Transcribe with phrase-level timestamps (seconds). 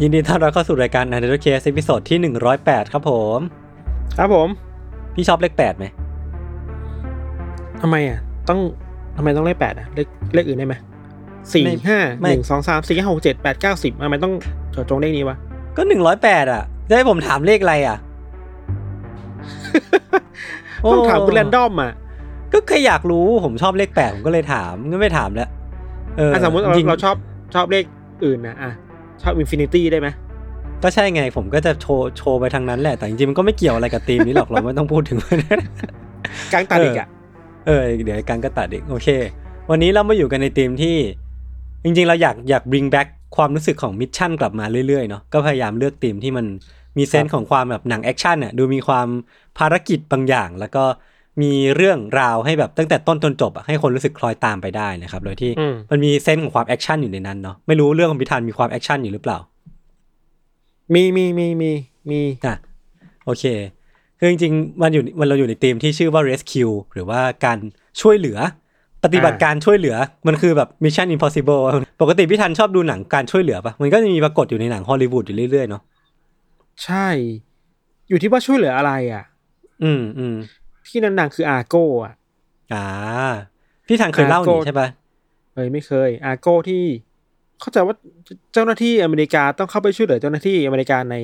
[0.00, 2.18] ยินดีต้อนรับเข้าสู่รายการ Untitled Case ตอนที่
[2.56, 3.38] 108 ครับผม
[4.18, 4.48] ครับผม
[5.14, 5.84] พี่ชอบเลข8ไหม
[7.80, 8.60] ทำไมอะ ต้อง
[9.16, 10.74] ทำไมต้องเลขแปดอะ เลขเลขอื่นได้ไหม
[11.54, 14.34] สี่ห้าหนึ่งสองสามสี่ห้าหกเจ็ดแปดเก้าสิบทำไมต้อง
[14.72, 15.36] เจาะจงเลขนี้วะ
[15.76, 15.82] ก็
[16.18, 17.96] 108อะ จะให้ผมถามเลขอะไรอะ
[20.82, 21.92] โอ้ต้องถามคุณแรนดอมอะ
[22.52, 25.50] ก็แค่อยากรู้ผมชอบเลข8ผมก็เลยถามก็ไม่ถามแล้ว
[26.16, 27.16] เอออะสมมติเราจริงๆเราชอบ
[27.54, 27.84] ชอบเลข
[28.24, 28.72] อื่นนะอะ
[29.22, 30.08] ชอบ infinity ได้ไหม
[30.82, 35.40] ก็ใช่ไงผมก็จะโชว์โชว์ไปทางนั้นแหละ แต่จริงๆมันก็ไม่เกี่ยวอะไรกับธีมนี้หรอก เราไม่ต้องพูดถึงมัน
[36.52, 37.08] กลางตาเด็กอะ
[37.66, 39.08] เออเดี๋ยวการก็ตัดอีกโอเค
[39.70, 40.96] วันนี้เรามาอยู่กันในธีมที่
[41.84, 46.46] จริงๆ เราอยากอยาก bring back ความรู้สึกของ mission กลับมาเรื่อยๆเนาะก็พยายามเลือกธีมที่มัน
[46.98, 49.08] มี sense ของความแบบหนัง action เนี่ยดูมีความ
[49.58, 50.84] ภารกิจบางอย่าง แล้วก็
[51.40, 59.38] มีเรื่องราวให้แบบตั้งแต่ต้นจนจบอะให้คนรู้สึกคล้อยตามไปได้นะครับโดยที่อืมมันมี sense ของความ action อยู่ในนั้นเนาะไม่รู้เรื่องของพี่ทันมีความ action อยู่หรือเปล่า
[60.94, 61.70] มีมีมีมี
[62.10, 62.54] มีอะ
[63.26, 63.44] โอเค
[64.18, 67.58] คือจริงๆมันอยู่มันเราอยู่ในธีมที่ชื่อว่า rescue หรือว่าการ
[68.00, 68.38] ช่วยเหลือ
[69.04, 71.62] ปฏิบัติการช่วยเหลือมันคือแบบ mission impossible
[72.00, 75.82] ปกติพี่ทันชอบดูหนังการช่วยเหลือปะมันก็จะมีปรากฏอยู่ในหนังฮอลลีวูดอยู่เรื่อยๆเนาะ
[76.84, 77.06] ใช่
[78.08, 79.24] อยู่ที่ว่าช่วยเหลืออะไรอะ
[79.84, 80.36] อืมอืม
[80.92, 82.14] ที่ดังๆคืออาโก้อะ
[82.72, 82.84] อ่า
[83.86, 84.88] พี่ทันเคยเล่านี่อ่าใช่ปะ
[85.54, 86.84] เอ้ยไม่เคย อาโก้ที่
[87.60, 87.94] เข้าใจว่า
[88.52, 91.16] เจ้าหน้าที่อเมริกาต้องเข้าไปช่วยเหลือเจ้าหน้าที่อเมริกาใน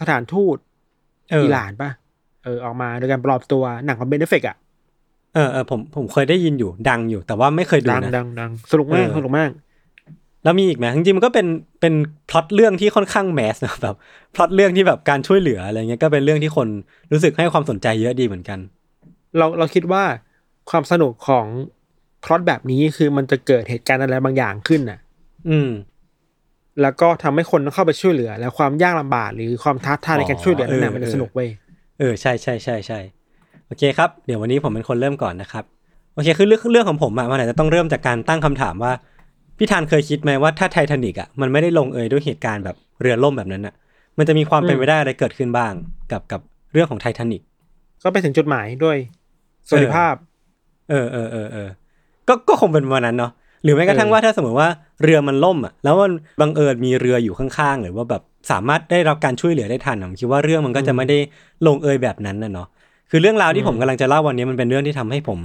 [0.00, 0.56] สถานทูต
[1.30, 1.90] เอออิหร่านป่ะ
[2.44, 4.56] เออออกมาโดยการปลอมตัวหนังของเบนเดฟกอะ
[5.34, 9.50] เออเออผมผมเคยได้ยินอยู่ดังอยู่ แต่ว่าไม่เคยดูดังนะดังดังสนุกมากเออสนุกมาก
[10.44, 11.46] แล้วมีอีกไหมจริงๆมันก็เป็น
[11.80, 11.94] เป็น
[12.30, 13.94] พล็อตเรื่องที่ค่อนข้างแมสนะแบบ
[14.34, 16.68] พล็อตเรื่องที่แบบการช่วยเหลืออะไรเงี้ยก็เป็นเรื่องที่คน
[17.12, 18.58] รู้สึกให้ความสนใจเยอะดีเหมือนกัน
[19.38, 20.02] เราเราคิดว่า
[20.70, 21.46] ความสนุกของ
[22.24, 24.98] พล็อตแบบนี้คือมันจะเกิดเหตุการณ์อะไรบางอย่างขึ้นน่ะ
[25.48, 25.70] อืม
[26.82, 31.48] แล้วก็ทำให้คนต้องเข้าไปช่วยเหลือ แล้วความยากลำบากหรือความท้าทายในการช่วยเหลือนั่นเอน่ะอมันจะเออสนุกเว้ย
[31.98, 32.98] เออใช่ใช่ใช่ใช่
[33.66, 35.64] โอเคครับ เดี๋ยววันนี้ผมเป็นคนเริ่มก่อนนะครับ
[36.14, 38.92] โอเคคือเรื่องเรื่องของผมอะมันอาจจะต้องเริ่มจากการตั้งคำถามว่า
[39.58, 43.74] พี่ธานเคยคิดไหมว่าถ้าไททานิกอะมันไม่ได้ลงเอยด้วยเหตุการณ์แบบเรือล่มแบบนั้นอะ
[44.18, 45.72] มันจะมีความเป็นไปได้อะไรเกิดขึ้นบ้าง
[46.12, 46.40] กับกับ
[46.72, 47.42] เรื่องของไททานิก
[48.04, 48.96] ก็ไปถึงจุดหมายด้วย
[49.68, 50.14] สวัสดิภาพ
[50.90, 51.68] เออเออเออเออ
[52.28, 53.32] ก็ก็คงเป็นวันนั้นเนาะ
[53.64, 54.68] หรือแม้กระทั่งเออว่าถ้าสมมติว่า
[55.02, 61.18] เรือมันล่มอะแล้วมันบังเอิญมีเรืออยู่ข้างๆ หรือว่าแบบสามารถได้รับการช่วยเหลือได้ทันอะผมคิดว่าเรื่องมันก็จะไม่ได้
[61.66, 62.66] ลงเอยแบบนั้นนะเนาะ
[63.10, 65.38] คือเรื่องราวที่ผมกำลังจะเล่าวันนี้มันเป็นเรื่องที่ทำให้ผม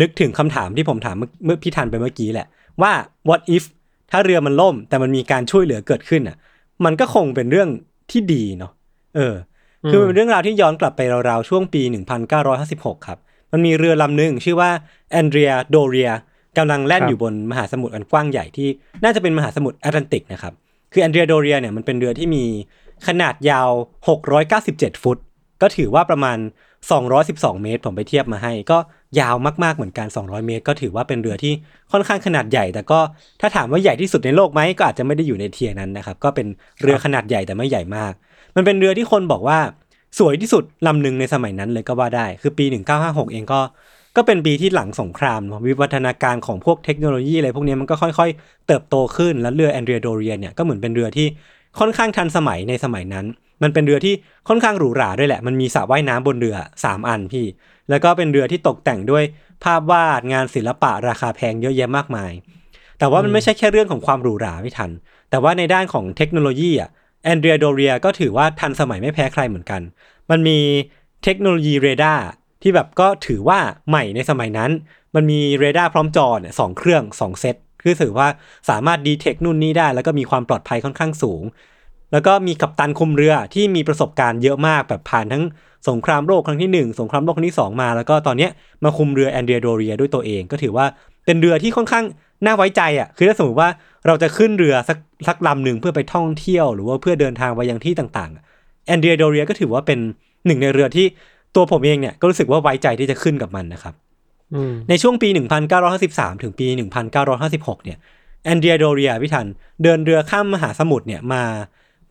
[0.00, 2.46] นึกถึงคำถามที่ผมถามเมื่อเมื่อพี่ทันไปเมื่อกี้แหละ
[2.82, 2.92] ว่า
[3.28, 3.64] what if
[4.10, 6.36] ถ้าเรือมันล่ม แต่มันมีการช่วยเหลือเกิดขึ้นอะ
[6.84, 7.68] มันก็คงเป็นเรื่อง
[8.10, 8.72] ที่ดีเนาะ
[9.16, 9.34] เออ
[9.90, 11.82] คือมันเป็นเรื่องราวที่ย้อนกลับไปราวๆ ช่วงปี
[12.44, 13.18] 1956 ครับ
[13.52, 14.70] มันมีเรือลำหนึ่งชื่อว่า
[15.12, 16.10] แอนเดรียโดเรีย
[16.58, 18.68] กำลังแล่นครับอยู่บนมหาสมุทรอันกว้างใหญ่ที่
[19.04, 20.54] น่าจะเป็นมหาสมุทรแอตแลนติกนะครับ
[20.92, 22.44] คือแอนเดรียโดเรียเนี่ยมันเป็นเรือที่มี
[23.06, 23.70] ขนาดยาว
[24.32, 25.18] 697 ฟุต
[25.62, 26.38] ก็ถือว่าประมาณ
[27.00, 28.78] 212 เมตร ผมไปเทียบมาให้ ก็
[29.20, 29.34] ยาว
[29.64, 31.52] มากๆเหมือนกัน 200 เมตร ก็ถือว่าเป็นเรือที่
[31.92, 33.00] ค่อนข้างขนาดใหญ่ แต่ก็
[33.40, 36.46] ถ้าถามว่าใหญ่ที่สุดในโลกไหมก็อาจจะไม่ได้อยู่ในเทียนั้นนะครับก็เป็น
[36.80, 38.12] เรือขนาดใหญ่แต่ไม่ใหญ่มาก
[38.56, 39.58] มันเป็นเรือที่คนบอกว่า
[40.18, 42.64] สวยที่สุดลำหนึ่งในสมัยนั้นเลยก็ว่าได้ คือปี
[42.98, 43.60] 1956 เองก็
[44.16, 51.26] ก็เป็นปีที่หลังสงคราม วิวัฒนาการของพวกเทคโนโลยีอะไรพวกนี้มันก็ค่อยๆ เติบโตขึ้นแล้วเรือแอนเดรียโดเรียเนี่ยก็เหมือนเป็นเรือที่
[51.78, 53.26] ค่อนข้างทันสมัยในสมัยนั้น
[53.62, 54.14] มันเป็นเรือที่
[54.48, 57.44] ค่อนข้างหรูหราด้วยแหละ มันมีสระว่ายน้ำบนเรือ 3 อันพี่
[57.90, 59.24] แล้วก็เป็นเรือที่ตกแต่งด้วย
[59.64, 62.32] ภาพวาดงานศิลปะราคาแพงเยอะแยะมากมาย
[62.98, 64.90] แต่ว่ามันไม่ใช่แค่เรื่องของความหรูหราไม่ทัน
[65.30, 66.90] แต่ว่าในด้านของเทคโนโลยีอะ
[67.24, 69.80] แอนเดรียโดเรียก็ถือว่าทันสมัยไม่แพ้ใครเหมือนกัน
[70.30, 70.58] มันมี
[71.24, 72.24] เทคโนโลยีเรดาร์
[72.62, 73.58] ที่แบบก็ถือว่า
[73.88, 74.70] ใหม่ในสมัยนั้น
[75.14, 78.28] มันมีเรดาร์พร้อมจอเนี่ยสองเครื่องสองเซตคือถือว่า
[78.68, 81.42] สามารถ detect นู่นนี่ได้ แล้วก็มีความปลอดภัยค่อนข้างสูง
[82.12, 85.44] แล้วก็มีกัปตันคุมเรือที่มีประสบการณ์เยอะมากแบบผ่านทั้ง
[85.88, 88.50] สงครามโลกครั้งที่หนึ่งสงครามโลกครั้งที่สองมา แล้วก็ตอนเนี้ย
[88.84, 90.86] มาคุมเรือแอนเดรียโดเรียด้วยตัวเองก็ถือว่า
[91.26, 92.04] เป็นเรือที่ค่อนข้าง
[92.44, 93.70] น่าไว้ใจอะคือถ้าสมมติว่า
[94.06, 94.98] เราจะขึ้นเรือสัก
[95.28, 99.98] สักลำหนึ่งเพื่อไปท่องเที่ยว หรือว่าเพื่อเดินทางไปยังที่ต่างๆแอนเดรียโดเรียก็ถือว่าเป็น
[100.46, 101.06] หนึ่งในเรือที่
[101.54, 103.94] ตัวผมเองเนี่ยก็รู้สึกว่าไว้ใจที่จะขึ้นกับมันนะครับ
[104.54, 105.28] อืมในช่วงปี
[105.80, 106.66] 1953 ถึงปี
[107.26, 107.98] 1956 เนี่ย
[108.44, 109.46] แอนเดรียโดเรียพี่ทัน
[109.82, 111.42] เดินเรือข้ามมหาสมุทรเนี่ยมา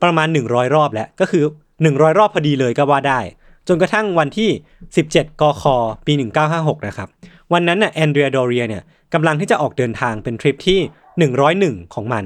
[0.02, 1.44] ประมาณ 100 รอบแล้วก็คือ
[1.80, 3.20] 100 รอบพอดีเลยก็ว่าได้
[3.68, 4.50] จนกระทั่งวันที่
[4.94, 5.64] 17 กค
[6.06, 6.12] ปี
[6.50, 7.08] 1956 นะครับ
[7.52, 8.82] วันนั้นน่ะแอนเดรียโดเรียเนี่ย
[9.14, 10.78] กำลังที่จะออกเดินทางเป็นทริปที่
[11.80, 12.24] 101 ของมัน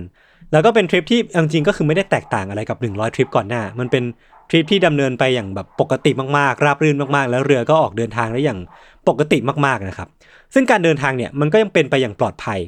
[0.52, 4.04] แล้วก็เป็นทริปที่จริงๆก็คือไม่ได้แตกต่างอะไรกับ 100 ทริปก่อนหน้า มันเป็น
[4.50, 8.60] ทริปที่ดำเนินไปอย่างแบบปกติมากๆ ราบรื่นมากๆ แล้วเรือก็ออกเดินทางได้อย่าง
[9.08, 10.08] ปกติมากๆนะครับ
[10.54, 12.60] ซึ่งการเดินทางเนี่ยมันก็ยังเป็นไปอย่างปลอดภัย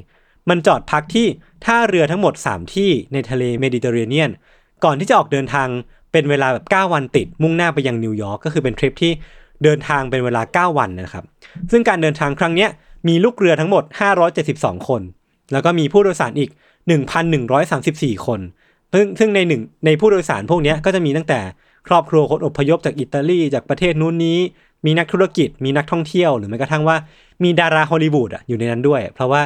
[0.48, 1.26] มันจอดพักที่
[1.64, 4.30] ท่าเรือทั้งหมด 3 ที่ในทะเลเมดิเตอร์เรเนียน
[4.84, 5.68] ก่อนที่จะออกเดินทาง
[6.12, 9.12] เป็นเวลาแบบ 9 วันติด มุ่งหน้าไปยังนิวยอร์กก็คือเป็นทริปที่
[9.64, 11.24] เดินทางเป็นเวลา 9 วันนะครับ
[11.70, 12.66] ซึ่งการเดินทางครั้งนี้
[13.08, 13.84] มีลูกเรือทั้งหมด
[14.34, 15.02] 572 คน
[15.52, 16.50] แล้วก็มีผู้โดยสารอีก
[17.58, 18.40] 1,134 คน
[18.94, 21.40] ซึ่งซึ่งในหนึ่งในผู้โดยสารพวกนี้ก็จะมีตั้งแต่
[21.88, 24.38] ครอบครัวคนอพยพจากอิตาลีจากประเทศนู้นนี้
[24.86, 26.96] มีนักธุรกิจ มีนักท่องเที่ยว หรือแม้กระทั่งว่า
[27.44, 29.42] มีดาราฮอลลีวูดอะอยู่ในนั้นด้วย เพราะว่า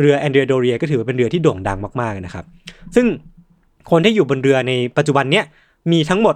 [0.00, 2.44] เรือแอนเดรียโดเรียก็ถือว่าเป็นเรือที่โด่งดังมากๆนะครับ
[2.94, 3.06] ซึ่ง
[3.90, 5.44] คนที่อยู่บนเรือในปัจจุบันเนี้ย
[5.92, 6.34] มีทั้งหมด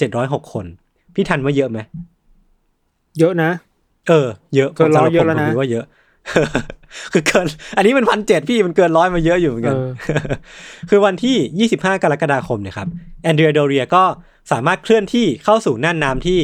[0.00, 0.66] 1,706คน
[1.14, 1.78] พี่ทันว่าเยอะไหม
[3.18, 3.50] เยอะนะ
[4.08, 5.86] เออ เยอะเกินร้อยสำหบเยอะแล้วผมนะผมว่าเยอะ
[7.12, 7.46] คือเกิน
[7.76, 9.88] อันนี้มันพันเจ็ดพี่มันเกินร้อยมาเยอะอยู่เหมือนกันเออ
[10.90, 12.88] คือวันที่25กรกฎาคมเนี่ยครับ
[13.22, 14.04] แอนเดรียโดเรียก็
[14.52, 16.40] สามารถเคลื่อนที่เข้าสู่น่านน้ำที่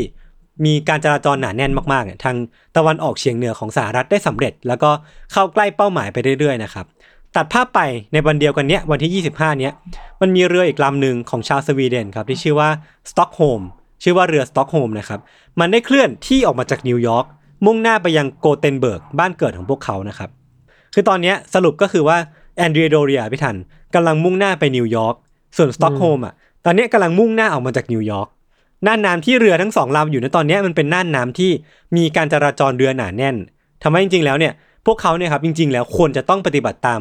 [0.65, 2.37] มีการจราจรหนาแน่นมากๆเนี่ยทาง
[2.77, 4.91] ตะวันออกเฉียงเหนือของสหรัฐได้สำเร็จ แล้วก็
[5.33, 6.87] เข้าใกล้เป้าหมายไปเรื่อยๆนะครับ
[7.37, 7.81] ตัดภาพไป
[8.13, 9.73] ในวันเดียวกันเนี้ยวันที่ 25 เนี้ย
[10.21, 12.69] มันมีเรืออีกลำหนึ่งของชาวสวีเดนครับที่ชื่อว่า
[13.11, 13.61] สต็อกโฮล์ม
[14.03, 15.21] ชื่อว่าเรือสต็อกโฮล์มนะครับ
[15.61, 17.27] มันได้เคลื่อนที่ออกมาจากนิวยอร์ก
[17.67, 20.31] มุ่งหน้าไปยังโกเทนเบิร์กบ้านเกิดของพวกเขานะครับ
[20.95, 22.17] คือตอนเนี้ยสรุปก็คือว่า
[22.57, 23.57] แอนเดรียโดเรียพี่ทัน
[23.95, 25.15] กำลังมุ่งหน้าไปนิวยอร์ก
[25.57, 28.29] ส่วนสต็อกโฮล์มอะตอนเนี้ยกำลังมุ่งหน้าออกมาจากนิวยอร์ก
[28.87, 31.51] น่านน้ำที่เรือทั้งสองลำอยู่ในตอนเนี้ยมันเป็นน่านน้ำที่
[31.97, 33.37] มีการจราจรเรือหนาแน่น
[33.83, 34.53] ทำให้จริงๆแล้วเนี่ย
[34.87, 37.01] พวกเขาเนี่ยครับจริง ๆ แล้วควรจะต้องปฏิบัติตาม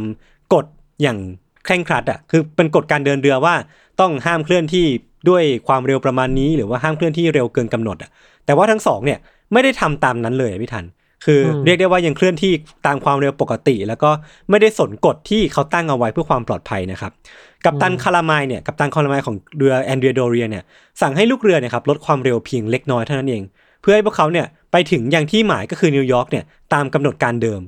[0.53, 0.65] กฎ
[1.01, 1.17] อย่าง
[1.65, 3.55] เคร่งครัดอะคือเป็นกฎการเดินเรือว่า
[3.99, 4.85] ต้องห้ามเคลื่อนที่
[5.29, 8.09] ด้วยความเร็วประมาณนี้ หรือว่าห้ามเคลื่อนที่เร็วเกินกำหนดอะ
[8.45, 9.19] แต่ว่าทั้งสองเนี่ย
[9.53, 10.85] ไม่ได้ทำตามนั้นเลยอะพี่ทัน
[11.25, 12.53] คืออืมเรียกได้ว่ายังเคลื่อนที่
[12.87, 14.11] ตามความเร็วปกติ แล้วก็
[14.49, 17.11] ไม่ได้สนกฎที่เขาตั้งเอาไว้เพื่อความปลอดภัยนะครับ
[17.65, 20.63] กัปตันคาราไมายเนี่ยกัปตันคาราไมายของเรือแอนเดรียโดเรียเนี่ย
[21.01, 23.43] สั่งให้ลูกเรือเนี่ยครับลดความเร็วเพียงเล็กน้อยเท่านั้นเอง
[23.81, 27.61] เพื่อให้พวกเขาเนี่ย ไปถึงยังที่หมายก็คือนิวยอร์กเนี่ยตามกำหนดการเดิม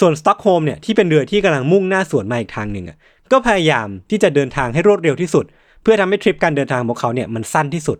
[0.00, 2.96] ส่วนสต็อกโฮล์มเนี่ยที่เป็นเรือที่กำลังมุ่งหน้าสวนมาอีกทางหนึ่งอะ
[3.32, 5.44] ก็พยายามที่จะเดินทางให้รวดเร็วที่สุด
[5.82, 7.98] เพื่อทำให้ทริปการเดินทางของเขาเนี่ยมันสั้นที่สุด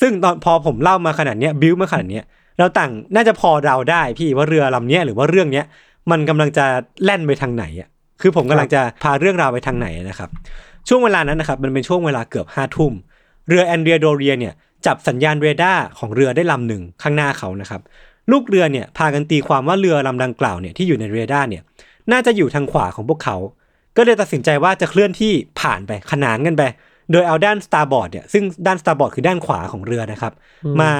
[0.00, 2.24] ซึ่งตอนพอผมเล่ามาขนาดเนี้ยบิวมาขนาดเนี้ย
[2.58, 5.64] เราต่างน่าจะพอเดาได้พี่ว่าเรือลำเนี้ยหรือว่าเรื่องเนี้ย
[6.10, 6.64] มันกำลังจะ
[7.04, 7.88] แล่นไปทางไหนอะ
[8.20, 10.30] คือผมกำลังจะพาเรื่องราวไปทางไหนนะครับ
[10.88, 12.92] ช่วงเวลานั้นนะครับมันเป็นช่วงเวลาเกือบห้าทุ่ม
[13.48, 14.54] เรือแอนเดรียโดเรียเนี่ย
[14.86, 17.80] จับสัญญาณเรดาร์ของเรือได้ลำหนึ่งข้างหน้าเขานะครับ
[18.32, 21.62] ลูกเรือเนี่ยพากันตีความว่าเรือลำดังกล่าวเนี่ยที่อยู่ในเรดาร์เนี่ย
[22.12, 23.36] น่าจะอยู่ทางขวาของพวกเขา
[23.96, 26.62] ก็เลยตัดสินใจว่าจะเคลื่อนที่ผ่านไปขนานกันไป
[27.12, 30.32] โดยเอาด้าน starboard เนี่ยซึ่งด้าน starboard คือด้านขวาของเรือนะครับ
[30.80, 30.90] มา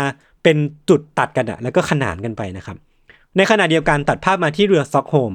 [0.42, 0.56] เป็น
[0.88, 2.76] จุดตัดกันอะแล้วก็ขนานกันไปนะครับ
[3.36, 5.32] ในขณะเดียวกันตัดภาพมาที่เรือสต็อกโฮล์ม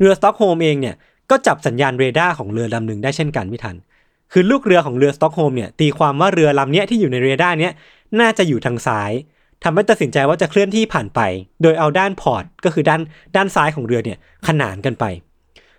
[0.00, 0.94] เรือสต็อกโฮล์มเองเนี่ย
[1.30, 3.76] ก็จับสัญญาณเรดาร์ของเรือลำหนึ่งได้เช่นกันพี่ทัน
[4.32, 7.72] คือลูกเรือของเรือสต็อกโฮล์มเนี่ยตีความว่าเรือลำเนี้ยที่อยู่ในเรดาร์เนี้ย
[8.20, 9.12] น่าจะอยู่ทางซ้าย
[9.64, 11.20] ทำให้ตัดสินใจว่าจะเคลื่อนที่ผ่านไป
[11.62, 13.00] โดยเอาด้าน port ก็คือด้าน
[13.36, 15.04] ด้านซ้ายของเรือเนี่ยขนานกันไป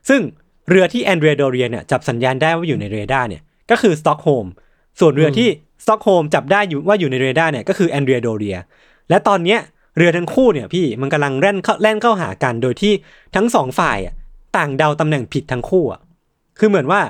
[0.09, 0.21] ซึ่ง
[0.69, 3.41] เรือที่แอนเดรียโดเรียเนี่ยจับสัญญาณได้ว่าอยู่ในเรดาร์เนี่ย
[3.71, 4.45] ก็คือสต็อกโฮล์ม
[4.99, 5.49] ส่วนเรือที่
[5.83, 8.57] สต็อกโฮล์มจับได้อยู่ว่าอยู่ในเรดาร์เนี่ยก็คือแอนเดรียโดเรีย
[9.09, 9.59] และตอนเนี้ย
[9.97, 12.93] เรือทั้งคู่เนี่ยพี่ทันกำลังแล่นเข้าแล่นเข้าหากันโดยที่
[13.35, 13.97] ทั้งสองฝ่าย
[14.57, 16.01] ต่างเดาตำแหน่งผิดทั้งคู่อะ
[16.59, 17.01] คือเหมือนว่า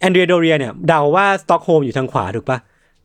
[0.00, 2.58] แอนเดรียโดเรียเนี่ยเดาว่าสต็อกโฮล์มอยู่ทางขวาถูกปะ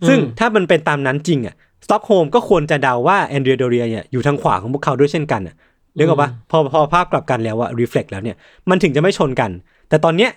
[0.08, 5.56] ซึ่งถ้ามันเป็นตามนั้นจริงอะสต็อกโฮล์มก็ควรจะเดาว่าแอนเดรียโดเรียเนี่ยอยู่ทางขวาของพวกเขาด้วยเช่นกันอะ
[5.96, 8.36] เรียกว่าพอพอภาพกลับกันแล้วอะ reflect แล้วเนี่ย
[8.70, 9.52] มันถึงจะไม่ชนกัน
[9.90, 10.32] แต่ตอนเนี้ย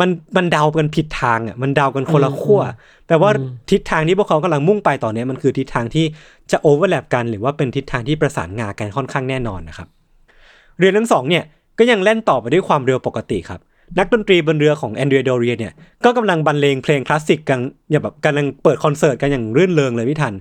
[0.00, 2.62] มันมันเดากันผิดทางอะมันเดากันคนละขั้ว
[3.06, 3.30] แปลว่า
[3.70, 6.04] ทิศทางที่พวกเขากำลังมุ่งไปตอนเนี้ยมันคือทิศทางที่
[6.52, 9.88] จะ overlap กันหรือว่าเป็นทิศทางที่ประสานงากันค่อนข้างแน่นอนนะครับ
[10.78, 11.44] เรือทั้งสองเนี่ย
[11.78, 13.60] ก็ยังแล่นต่อไปด้วยความเร็วปกติครับ
[13.98, 15.72] นักดนตรีบนเรือของแอนเดรียโดเรียเนี่ย
[16.04, 17.58] ก็กำลังบรรเลงเพลงคลาสสิกกัน
[17.90, 20.34] อย่างแบบกำลังเปิดคอนเสิร์ตกันอย่างรื่นเริงเลยพี่ทัน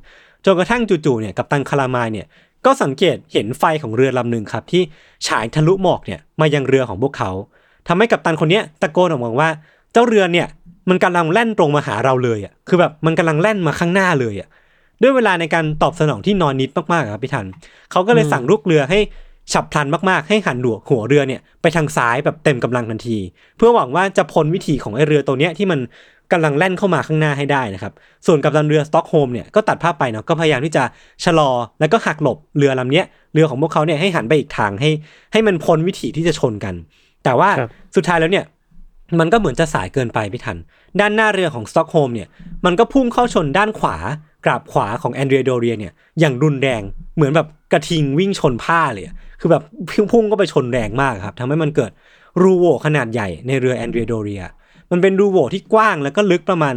[0.46, 2.27] จนกระทั่งจู่ๆเนี่ยกับตันคารามายเนี่ย
[2.65, 4.84] ก็สังเกตเห็นไฟของเรือลำหนึ่งครับที่
[5.27, 7.31] ฉายทะลุหมอกเนี่ยมายังเรือของพวกเขา
[7.88, 9.50] ทำให้กัปตันคนนี้ตะโกนออกมาว่า
[9.93, 10.48] เจ้าเรือเนี่ย
[10.89, 14.50] มันกำลังแล่นตรงมาหาเราเลยอะคือแบบมันกำลังแล่นมาข้างหน้าเลยอะ
[15.01, 17.46] ด้วยเวลาในการตอบสนองที่นอนนิดมากๆครับพี่ทัน
[17.91, 19.00] เขาก็เลยสั่งลูกเรือให้
[19.54, 23.18] ฉับพลันมากๆ ให้หันหัวหัวเรือเนี่ยไปทางซ้ายแบบเต็มกำลังทันที
[23.58, 25.80] เพื่อหวังว่าจะพ้นวิถีของไอเรือตัวเนี้ยที่มัน
[26.32, 27.94] กำลังแล่นเข้ามาข้างหน้าให้ได้นะครับ
[28.28, 30.84] ส่วนกัปตันเรือสต็อกโฮล์มเนี่ยก็ตัดภาพไปเนาะก็พยายามที่จะ
[31.24, 34.92] ชะลอแล้วก็หักหลบเรือลำเนี้ยเรือของพวกเขาเนี่ยให้หันไปอีกทางให้
[35.34, 36.74] ให้มันพ้นวิถีที่จะชนกัน
[37.24, 37.50] แต่ว่า
[37.96, 38.46] สุดท้ายแล้วเนี่ย
[39.20, 40.58] มันก็เหมือนจะสายเกินไปพี่ทัน
[41.00, 42.28] ด้านหน้าเรือของสต็อกโฮล์มเนี่ย
[42.66, 43.98] มันก็พุ่งเข้าชนด้านขวา
[44.46, 46.82] กราบขวาของแอนเดรียโดเรียเนี่ยอย่างรุนแรง
[47.16, 49.06] เหมือนแบบกระทิงวิ่งชนผ้าเลย
[49.42, 49.64] คือแบบ
[50.12, 51.92] พุ่งก็ไปชนแรงมากครับทำให้มันเกิด
[52.42, 54.44] รูโหว่ขนาดใหญ่ในเรือแอนเดรียโดเรีย
[54.92, 56.76] มันเป็นรูโหว่ที่กว้างแล้วก็ลึกประมาณ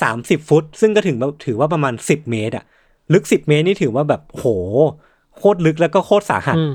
[0.00, 2.64] 30 ฟุต ซึ่งก็ถึงถือว่าประมาณ 10 เมตรอะ
[3.12, 4.44] ลึก 10 เมตรนี่ถือว่าแบบโห
[5.36, 6.72] โคตรลึกแล้วก็โคตรสาหัสอืม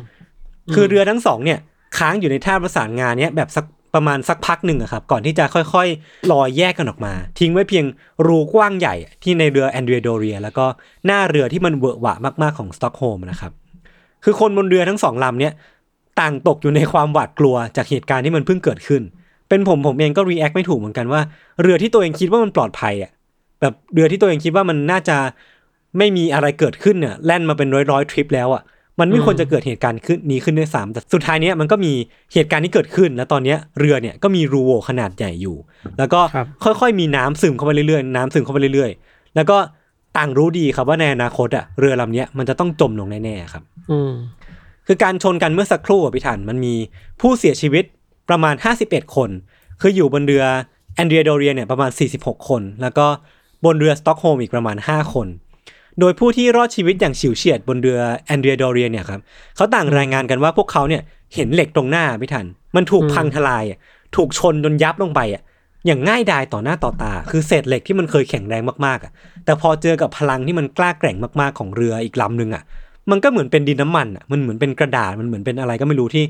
[0.74, 1.60] คือเรือทั้งสองเนี่ย
[1.98, 7.86] ค้างอยู่ในท่าประสานงานเนี้ยแบบสักประมาณสักพักหนึ่งอะครับ ก่อนที่จะค่อยๆ ลอยแยกกันออกมา ทิ้งไว้เพียง
[8.28, 10.66] รูกว้างใหญ่ที่ในเรือแอนเดรียโดเรีย แล้วก็
[11.06, 13.52] หน้าเรือที่มันเวอะหวะมากๆของสต็อกโฮล์มนะครับ
[14.24, 15.54] คือคนบนเรือทั้งสองลำเนี่ย
[16.20, 19.02] ต่างตกอยู่ในความหวาดกลัวจากเหตุการณ์ที่มันเพิ่งเกิดขึ้น
[19.50, 21.22] เป็นผมผมเองก็ react ไม่ถูกเหมือนกันว่า
[21.62, 23.12] เรือที่ตัวเองคิดว่ามันปลอดภัยอะ
[23.62, 25.18] แบบเรือที่ตัวเองคิดว่ามันน่าจะ
[25.98, 28.62] ไม่มีอะไรเกิดขึ้นเนี่ยแล่นมาเป็นร้อยๆทริปแล้วอะ
[29.00, 31.94] มันไม่ควรจะเกิดเหตุการณ์ขึ้นนี้ขึ้นด้วยซ้ำแต่สุดท้ายเนี้ยมันก็มี
[32.34, 35.58] เหตุการณ์ที่เกิดขึ้น แล้วตอนเนี้ยเรือเนี่ยก็มีรูโหว่ขนาดใหญ่อยู่
[35.98, 36.46] แล้วก็ครับ
[36.82, 39.58] ค่อยๆมีน้ำซึมเข้าไปเรื่อยๆน้ำซึมเข้าไปเรื่อยๆ แล้วก็
[40.18, 44.12] ต่างรู้ดีครับว่าในอนาคตอะเรือลำเนี้ยมันจะต้องจมลงแน่ๆครับ อืม
[44.88, 46.74] คือการชนกันเมื่อสักครู่อะพี่ทันมันมี
[47.22, 47.84] ผู้เสียชีวิต
[48.30, 49.30] ประมาณ 51 คน
[49.82, 50.44] คืออยู่บนเรือ
[50.96, 53.06] แอนเดรียโดเรียเนี่ยประมาณ 46 คน แล้วก็
[53.66, 55.28] บนเรือสต็อกโฮล์มอีกประมาณ 5 คน
[56.00, 59.22] โดยผู้ที่รอดชีวิตอย่างฉิวเฉียดบนเรือแอนเดรียโดเรียเนี่ยครับ
[59.56, 61.02] เขาต่างรายงานกันว่าพวกเขาเนี่ย
[61.36, 63.80] เห็นเหล็กตรงหน้าพี่ทัน มันถูกอืมพังทลายอะ
[64.16, 65.42] ถูกชนจนยับลงไปอะ
[65.86, 69.12] อย่างง่ายดายต่อหน้าต่อตา คือเศษเหล็กที่มันเคยแข็งแรงมากๆอะ
[69.46, 72.64] แต่พอเจอกับพลังที่มันกล้าแกร่งมากๆของเรืออีกลำหนึ่งอะ
[73.12, 76.24] มันก็เหมือนเป็นดินน้ำมันอะ มันเหมือนเป็นกระดาษ มันเหมือนเป็นอะไรก็ไม่รู้ที่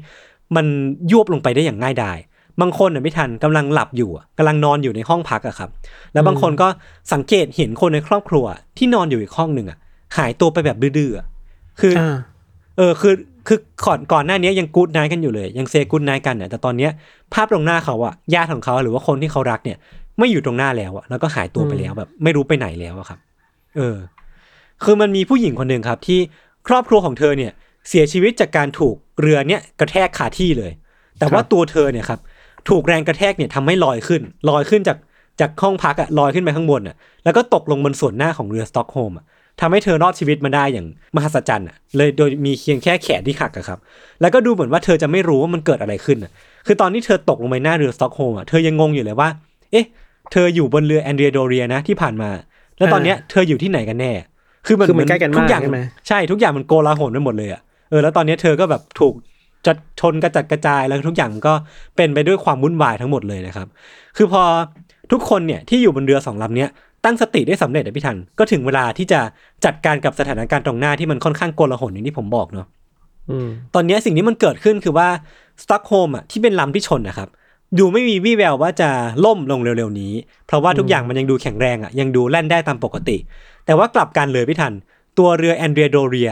[0.55, 0.65] มัน
[1.11, 2.17] ยวบลงไปได้อย่างง่ายดาย
[2.61, 5.69] บางคนอะไม่ทันกำลังหลับอยู่อะกำลังนอนอยู่ในห้องพักอะครับ
[6.13, 6.67] แล้วบางคนก็
[7.13, 8.45] สังเกตเห็นคนในครอบครัว
[8.77, 9.77] ที่นอนอยู่อีกห้องหนึ่งอะ
[10.17, 11.25] หายตัวไปแบบดื้อๆอะ
[11.79, 12.17] คืออ่า
[12.77, 13.13] เออคือ
[13.47, 16.91] คือก่อนก่อนหน้านี้ยัง good night กันอยู่เลย ยัง say good night กันเนี่ยแต่ตอนเนี้ย
[17.33, 19.77] ภาพตรงหน้าเขาอะญาติของเขาหรือว่าคนที่เขารักเนี่ย
[20.19, 23.19] ไม่อยู่ตรงหน้าแล้วอะแล้วก็หายตัวไปแล้วแบบ ไม่รู้ไปไหนแล้วอะครับ
[23.77, 23.97] เออ
[24.83, 26.19] คือมันมีผู้หญิงคนหนึ่งครับ ที่
[26.67, 27.51] ครอบครัวของเธอเนี่ย
[27.89, 30.71] เสียชีวิตจากการถูกเรือเนี่ยกระแทกคาที่เลย
[31.19, 32.19] แต่ว่าครับตัวเธอเนี่ยครับ
[32.69, 34.97] ถูกแรงกระแทกเนี่ยทำให้ลอยขึ้น ลอยขึ้นจาก
[35.39, 39.25] จากห้องพักอะลอยขึ้นไปข้างบนอะแล้วก็ตกลงบนส่วนหน้าของเรือสต็อกโฮล์มอะ
[39.61, 43.79] ทำให้เธอรอดชีวิตมาได้อย่างมหัศจรรย์อะเลยโดยมีเพียงแค่แขนที่หักอะครับ
[44.21, 46.31] แล้วก็ดูเหมือนว่าเธอจะไม่รู้ว่ามันเกิดอะไรขึ้นอะ
[46.67, 49.29] คือตอนที่เธอตกลงไปหน้าเรือสต็อกโฮล์มอะเธอยังงงอยู่เลยว่า
[49.71, 49.85] เอ๊ะ
[50.31, 52.29] เธออยู่บนเรือแอนเดรียโดเรียนะที่ผ่านมา
[52.77, 54.11] แล้วตอนเนี้ยเธออยู่ที่ไหนกันแน่
[54.67, 59.13] คือมันคือมันใกล้กันทุกอย่างมากใช่ไหมใช่ทุกอย่างมันโกลาหลไปหมดเลยอะเออแล้วตอนเนี้ยเธอก็แบบถูก
[59.67, 61.53] จัดชนกระจัดกระจายแล้วทุกอย่างมันก็
[61.95, 63.67] เป็นไปด้วยความวุ่นวายทั้งหมดเลยนะครับ
[64.17, 64.43] คือพอ
[65.11, 66.69] ทุกคนเนี่ยที่อยู่บนเรือสองลำเนี้ย
[67.05, 69.19] ตั้งสติได้สำเร็จอะพี่ทัน ก็ถึงเวลาที่จะ
[69.65, 72.67] จัดการกับสถานการณ์ตรงหน้าที่มันค่อนข้างโกลาหลอย่างที่ผมบอกเนาะ
[73.29, 75.07] อืมตอนเนี้ยสิ่งที่มันเกิดขึ้นคือว่า
[75.63, 77.29] สต็อกโฮล์มอะที่เป็นลำที่ชนนะครับ
[77.79, 78.89] ดูไม่มีวี่แววว่าจะ
[79.25, 80.13] ล่มลงเร็วๆนี้
[80.47, 83.17] เพราะว่าทุกอย่างมันยังดูแข็งแรงอะยังดูแล่นได้ตามปกติ
[83.65, 84.73] แต่ว่ากลับกันเลยพี่ทัน
[85.17, 86.31] ตัวเรือแอนเดรียโดเรีย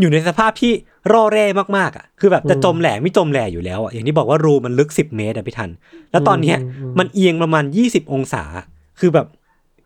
[0.00, 0.72] อยู่ในสภาพที่
[1.12, 1.46] ร่อแร่
[1.76, 5.70] มากๆอะคือแบบจะจมแหล่ไม่จมแหล่อยู่แล้วอะอย่างที่บอกว่ารูมันลึก 10 เมตรอะพี่ทัน
[6.10, 6.58] แล้วตอนเนี้ย
[6.98, 8.42] มันเอียงประมาณ 20 องศา
[9.00, 9.26] คือแบบ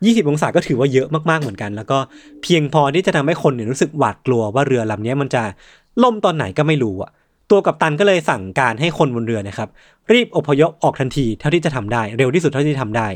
[0.04, 1.98] 20 องศาก็ถือว่าเยอะมากๆเหมือนกัน แล้วก็
[2.42, 5.42] เพียงพอที่จะทำให้คนเนี่ยรู้สึกหวาดกลัวว่าเรือลำนี้มันจะ
[6.02, 7.10] ล่มตอนไหนก็ไม่รู้อะ
[7.50, 9.68] ตัวกัปตันก็เลยสั่งการให้คนบนเรือนะครับ
[10.12, 13.08] รีบอพยพออกทันทีเท่าที่จะทำได้ เร็วที่สุดเท่าที่จะทำได้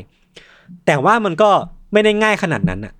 [0.85, 1.49] แต่ว่ามันก็
[1.93, 2.93] ไม่ได้ง่ายขนาดนั้นอะ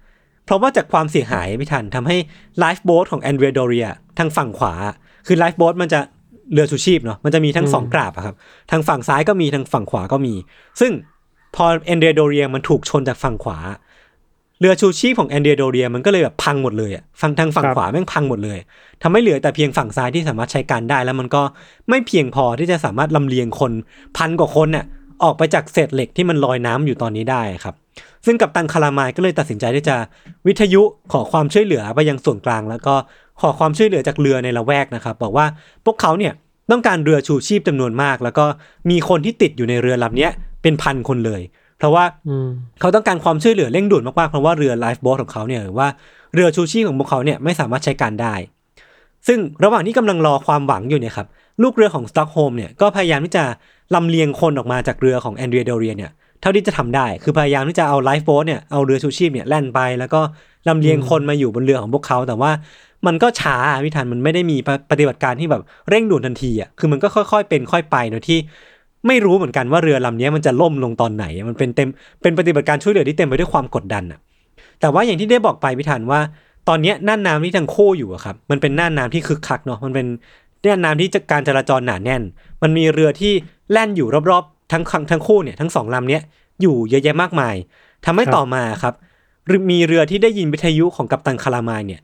[0.45, 2.17] เพราะว่าจากความเสียหายพี่ทันทำให้
[2.59, 3.87] lifeboat ของแอนเดรียโดเรีย
[4.19, 4.73] ทางฝั่งขวา
[5.27, 5.99] คือ lifeboat มันจะ
[6.53, 8.35] เรือชูชีพเนาะมันจะมีทั้งสองกราบครับ
[8.71, 10.33] ทางฝั่งซ้ายก็มีทางฝั่งขวาก็มี
[10.79, 10.91] ซึ่ง
[11.55, 13.57] พอแอนเดรียโดเรียมันถูกชนจากฝั่งขวา
[14.59, 18.59] เรือชูชีพของแอนเดรียโดเรียมันก็เลยแบบพังหมดเลยอะฝั่งทางฝั่งครับขวาแม่งพังหมดเลย
[19.01, 21.43] ทำให้เหลือแต่เพียงฝั่งซ้ายที่สามารถใช้การได้ แล้วมันก็
[21.89, 23.71] ไม่เพียงพอที่จะสามารถลำเลียงคน
[24.17, 24.85] พันกว่าคนน่ะ
[25.23, 27.75] ออกไปจากเศษเหล็กที่มันลอยน้ำอยู่ตอนนี้ได้ครับ
[28.25, 29.95] ซึ่งกัปตันคาลามายก็เลยตัดสินใจที่จะ
[30.47, 30.81] วิทยุ
[31.11, 32.95] ขอความช่วยเหลือไปยังส่วนกลาง แล้วก็
[33.41, 35.45] ขอความช่วยเหลือจากเรือในละแวกนะครับ บอกว่า
[35.85, 36.33] พวกเขาเนี่ย
[36.71, 38.45] ต้องการเรือชูชีพจำนวนมาก แล้วก็
[38.89, 40.31] มีคนที่ติดอยู่ในเรือลำเนี้ย
[40.65, 41.41] เป็นพันคนเลย
[41.77, 42.47] เพราะว่าอืม
[42.79, 45.87] เขาต้องการความช่วยเหลือเร่งด่วนมากๆ เพราะว่าเรือ lifeboat ของเขาเนี่ยหรือว่า
[46.33, 48.35] เรือชูชีพของพวกเขาเนี่ยไม่สามารถใช้การได้
[49.27, 51.27] ซึ่งระหว่างที่กำลังรอความหวังอยู่เนี่ยครับ
[51.63, 53.43] ลูกเรือของสต็อกโฮล์มเนี่ยก็พยายามที่จะ
[53.95, 56.11] ลำเลียงคนออกมาจากเรือของแอนเดรียโดเรียเนี่ย
[56.43, 60.21] เท่าที่จะทำได้ คือพยายามที่จะเอา lifeboat เนี่ยเอาเรือชูชีพเนี่ยแล่นไป แล้วก็
[60.67, 62.51] ลำเลียงคนมาอยู่บนเรือของพวกเขา แต่ว่า
[63.07, 68.39] มันก็ช้าอะพี่ทันมันไม่ได้มีปฏิบัติการที่แบบเร่งด่วนทันทีอะคือมันก็ค่อยๆเป็นค่อยไปโดยที่
[69.07, 71.87] ไม่รู้เหมือนกันว่าเรือลำนี้มันจะล่มลงตอนไหน มันเป็นเต็ม
[72.21, 74.19] เป็นปฏิบัติการช่วยเหลือที่เต็มไปด้วยความกดดันอะ
[74.79, 76.19] แต่ว่าอย่างที่ได้บอกไปพี่ทันว่า
[76.67, 80.05] ตอนนี้น่านน้ำที่ทั้งคู่อยู่อะครับมันเป็นน่านน้ำที่คึกคักเนาะมันเป็น
[80.65, 82.21] น่านน้ำที่จะการจราจรหนาแน่น
[82.61, 83.33] มันมีเรือที่
[83.71, 86.21] แล่นอยู่รอบๆทั้งทั้งทั้งคู่เนี่ยทั้งสองลำเนี้ย
[86.61, 87.55] อยู่เยอะแยะมากมาย
[88.05, 88.93] ทำให้ต่อมาครับ
[89.71, 92.01] มีเรือที่ได้ยินวิทยุของกัปตันคารามายเนี่ย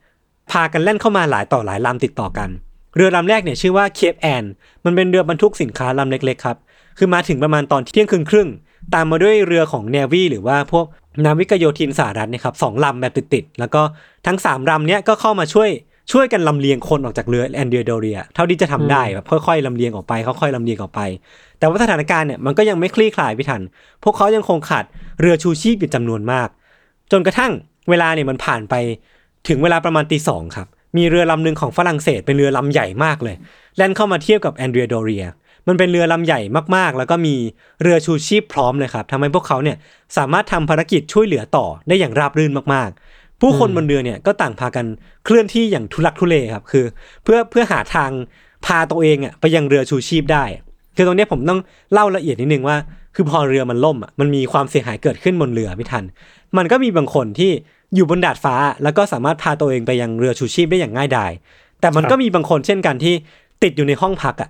[0.52, 2.50] พากันแล่นเข้ามาหลายต่อหลายลำติดต่อกัน
[2.96, 4.44] เรือลำแรกเนี่ยชื่อว่าเคปแอน
[4.86, 6.58] มันเป็นเรือบรรทุกสินค้าลำเล็กๆครับ
[6.98, 8.50] คือมาถึงประมาณตอนเที่ยงคืนครึ่ง
[8.94, 10.86] ตามมาด้วยเรือของเนวีหรือว่าพวก
[11.26, 13.82] นาวิกโยธินสหรัฐเนะครับสองลำแบบติดๆแล้วก็
[14.28, 15.70] ทั้งสามลำเนี้ยก็เข้ามาช่วย
[16.12, 21.02] ช่วยกันลำเลียงคนออกจากเรือแอนเดียโดเรีย เท่าที่จะทำได้แบบค่อยๆลำเลียงออกไปค่อยๆลำเลียงออกไป
[21.60, 23.62] แต่ว่าสถานการณ์เนี่ยมันก็ยังไม่คลี่คลายพี่ทัน
[24.04, 24.86] พวกเขายังคงขาด
[25.20, 26.48] เรือชูชีพอยู่จำนวนมาก
[27.12, 27.52] จนกระทั่ง
[27.90, 28.76] เวลาเนี่ยมันผ่านไป
[29.48, 30.68] ถึงเวลาประมาณตีสองครับ
[30.98, 33.36] มีเรือลำหนึ่งของฝรั่งเศสเป็นเรือลำใหญ่มากเลย
[33.78, 35.26] แล่นเข้ามาเทียบกับแอนเดรียโดเรีย
[35.68, 36.40] มันเป็นเรือลำใหญ่
[36.76, 37.36] มากๆ แล้วก็มี
[37.82, 39.78] เรือชูชีพพร้อมเลยครับทำให้พวกเขาเนี่ย
[40.18, 44.86] สามารถทำภารกิจช่วยเหลือต่อได้อย่างราบรื่นมากๆ ผู้คนบนเรือเนี่ยก็ต่างพากัน
[45.26, 46.86] เคลื่อนที่อย่างทุลักทุเลครับคือ
[47.24, 48.12] เพื่อเพื่อหาทาง
[48.66, 50.44] พาตัวเองอะไปยังเรือชูชีพได้
[50.96, 51.60] คือตรงนี้ผมต้อง
[51.94, 52.78] เล่าละเอียดนิดนึงว่า
[53.16, 56.04] คือพอเรือมันล่มอะมันมีความเสียหายเกิดขึ้นบนเรือไม่ทัน
[56.58, 57.52] มันก็มีบางคนที่
[57.96, 61.32] อยู่บนดาดฟ้า แล้วก็สามารถพาตัวเองไปยังเรือชูชีพได้อย่างง่ายดาย
[61.82, 63.14] แต่มันก็มีบางคนเช่นกันที่
[63.64, 64.50] ติดอยู่ในห้องพักอะ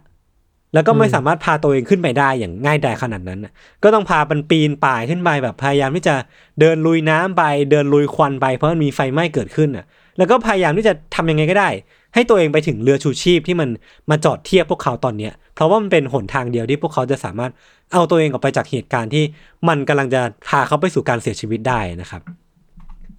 [0.73, 3.51] แล้วก็ไม่อืมสามารถพาตัวเองขึ้นไปได้อย่างง่ายดายขนาดนั้นน่ะ
[3.83, 6.15] ก็ต้องพามันปีนป่ายขึ้นไปแบบพยายามที่จะ
[6.59, 9.85] เดินลุยน้ำไป เดินลุยควันไปเพราะมันมีไฟไหม้เกิดขึ้นอะ
[10.17, 11.69] แล้วก็พยายามที่จะทำยังไงก็ได้
[12.13, 13.69] ให้ตัวเองไปถึงเรือชูชีพที่มัน
[14.09, 17.51] มาจอดเทียบพวกเขาตอนเนี้ย เพราะว่ามันเป็นหนทางเดียวที่พวกเขาจะสามารถ
[17.93, 19.23] เอาตัวเองออกไปจากเหตุการณ์ที่
[19.67, 22.21] มันกำลังจะพาเขาไปสู่การเสียชีวิตได้นะครับ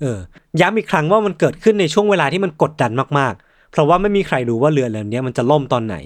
[0.01, 0.19] เออ
[0.61, 5.97] ย้ำอีกครั้งว่ามันเกิดขึ้นในช่วงเวลาที่มันกดดันมากๆ เพราะว่าไม่มีใครรู้ว่าเรือลำเนี้ยมันจะล่มตอนไหน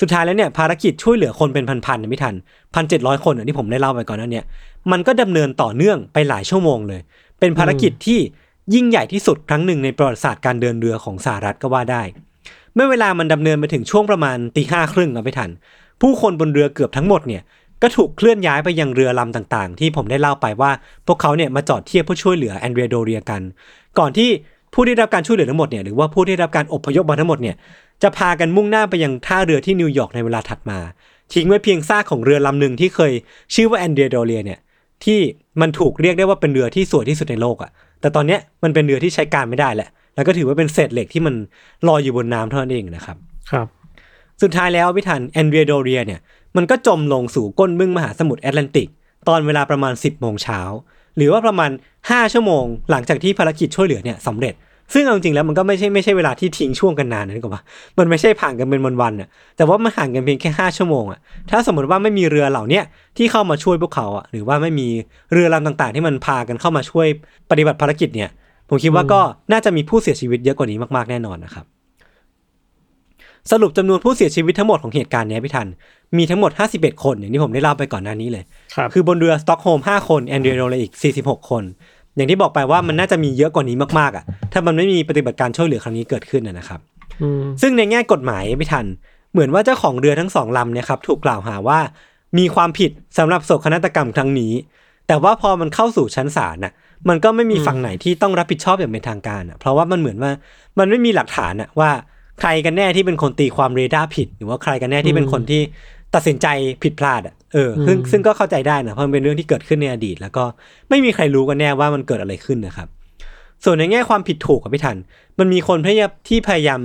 [0.00, 2.34] สุดท้ายแล้วเนี่ยภารกิจช่วยเหลือคนเป็นพันๆเนี่ยไม่ทัน
[2.74, 4.44] พันเจ็ดร้อยคนที่ผมได้เล่าไปก่อนนั้นเนี่ย
[4.92, 7.00] มันก็ดำเนินต่อเนื่องไปหลายชั่วโมงเลย
[7.40, 8.18] เป็นภารกิจที่
[8.74, 12.02] ยิ่งใหญ่ที่สุดครั้งหนึ่งในประวัติศาสตร์การเดินเรือของสหรัฐก็ว่าได้
[12.74, 15.50] เมื่อเวลามันดำเนินมาถึงช่วงประมาณตีห้าครึ่งเอาไม่ทัน
[16.00, 17.42] ผู้คนบนเรือเกือบทั้งหมดเนี่ย
[17.82, 20.70] ก็ถูกเคลื่อนย้ายไปยังเรือลำต่างๆ ที่ผมได้เล่าไปว่า
[21.06, 23.42] พวกเขาเนี่ยมาจอดเทียบเพื่อช่วยเหลือแอนเดรียโดเรียกัน
[23.98, 24.28] ก่อนที่
[24.74, 27.56] ผู้ได้รับการช่วยเหลือทั้งหมดเนี่ยหรือว่าผู้ได้รับการอพยพมาทั้งหมดเนี่ย
[28.02, 30.78] จะพากันมุ่งหน้าไปยังท่าเรือที่นิวยอร์กในเวลาถัดมา
[31.32, 33.12] ทิ้งไว้เพียงซากของเรือลำหนึ่งที่เคย
[33.54, 34.58] ชื่อว่าแอนเดรียโดเรียเนี่ย
[35.04, 35.18] ที่
[35.60, 41.34] มันถูกเรียกได้ว่าเป็นเรือที่สวยที่สุดในโลกอะแต่ตอนเนี้ยมันเป็นเรือที่ใช้การไม่ได้แหละ แล้วก็ถือว่าเป็นเศษเหล็กที่มัน
[41.88, 43.16] ลอยอยู่บนน้ำเท่านั้นเองนะครับ
[43.50, 43.66] ครับ
[44.42, 46.20] สุดท้ายแล้วพี่ทันแอนเดรียโดเรียเนี่ย
[46.56, 48.88] มันก็จมลงสู่ก้นบึ้งมหาสมุทรแอตแลนติก
[49.28, 50.60] ตอนเวลาประมาณ 10โมงเช้า
[51.16, 54.54] หรือว่าประมาณ 5 ชั่วโมง หลังจากที่ภารกิจช่วยเหลือเนี่ยสำเร็จ
[54.92, 57.62] ซึ่งเอาจริงๆแล้วมันก็ไม่ใช่ไม่ใช่เวลาที่ทิ้งช่วงกันนานนะนึกออกปะ
[57.98, 61.18] มันไม่ใช่ผ่านกันเป็นวันๆอะแต่ว่ามันห่างกันเพียงแค่ 5 ชั่วโมงอะ
[61.50, 62.84] ถ้าสมมติว่าไม่มีเรือเหล่าเนี้ย
[63.16, 64.88] ที่เข้ามาช่วยพวกเขาอะหรือว่าไม่มี
[65.32, 67.06] เรือลำต่างๆ ที่มันพากันเข้ามาช่วย
[67.50, 68.30] ปฏิบัติภารกิจเนี่ย
[68.68, 69.20] ผมคิดว่าก็
[69.52, 71.64] น่าจะมีผู้เสียชีวิตเยอะกว่านี้มากๆแน่นอนนะครับ
[73.50, 75.68] สรุปจำนวนผู้เสียชีวิตทั้งหมดของเหตุการณ์เนี้ยพี่ทัน
[76.16, 78.44] มีทั้งหมด 51 คนอย่างที่ผมได้เล่าไปก่อนหน้านี้เลย
[78.74, 81.62] ครับคือบนเรือสต็อกโฮล์ม5คน แอนเดรียโดเรียอีก 46 คน
[82.16, 86.80] อย่างที่บอกไปว่ามันน่าจะมีเยอะกว่านี้มากๆอะ ถ้ามันไม่มีปฏิบัติการช่วยเหลือครั้งนี้เกิดขึ้นนะนะครับ
[87.22, 88.86] อืมซึ่งในแง่กฎหมายพี่ทัน
[89.32, 91.78] เหมือนว่าเจ้าของเรือทั้งสองลำเนี่ยครับถูกกล่าวหาว่า
[92.38, 94.52] มีความผิดสำหรับโศกนาฏกรรมครั้งนี้
[95.08, 96.72] แต่ว่าพอมันเข้าสู่ชั้นศาลน่ะ
[97.08, 100.30] มันก็ไม่มีฝั่งไหนที่ต้องรับผิดชอบอย่างเป็นทางการอะ เพราะว่ามันเหมือนว่า
[100.78, 101.90] มันไม่มีหลักฐานอะว่า
[102.40, 105.62] ใครกันแน่ที่เป็นคนตีความเรดาร์ผิด หรือว่าใครกันแน่ที่เป็นคนที่
[106.14, 106.46] ตัดสินใจ
[106.82, 110.44] ผิดพลาดอะเออซึ่งซึ่งก็เข้าใจได้นะเพราะมันเป็นเรื่องที่เกิดขึ้นในอดีต แล้วก็
[110.88, 112.88] ไม่มีใครรู้กันแน่ว่ามันเกิดอะไรขึ้นนะครับ
[113.64, 114.96] ส่วนในแง่ความผิดถูกครับพี่ทัน
[115.38, 116.80] มันมีคนพยายามที่พยายาม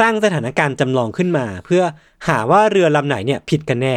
[0.00, 1.82] สร้างสถานการณ์จำลองขึ้นมา เพื่อ
[2.28, 3.96] หาว่าเรือลำไหนเนี่ยผิดกันแน่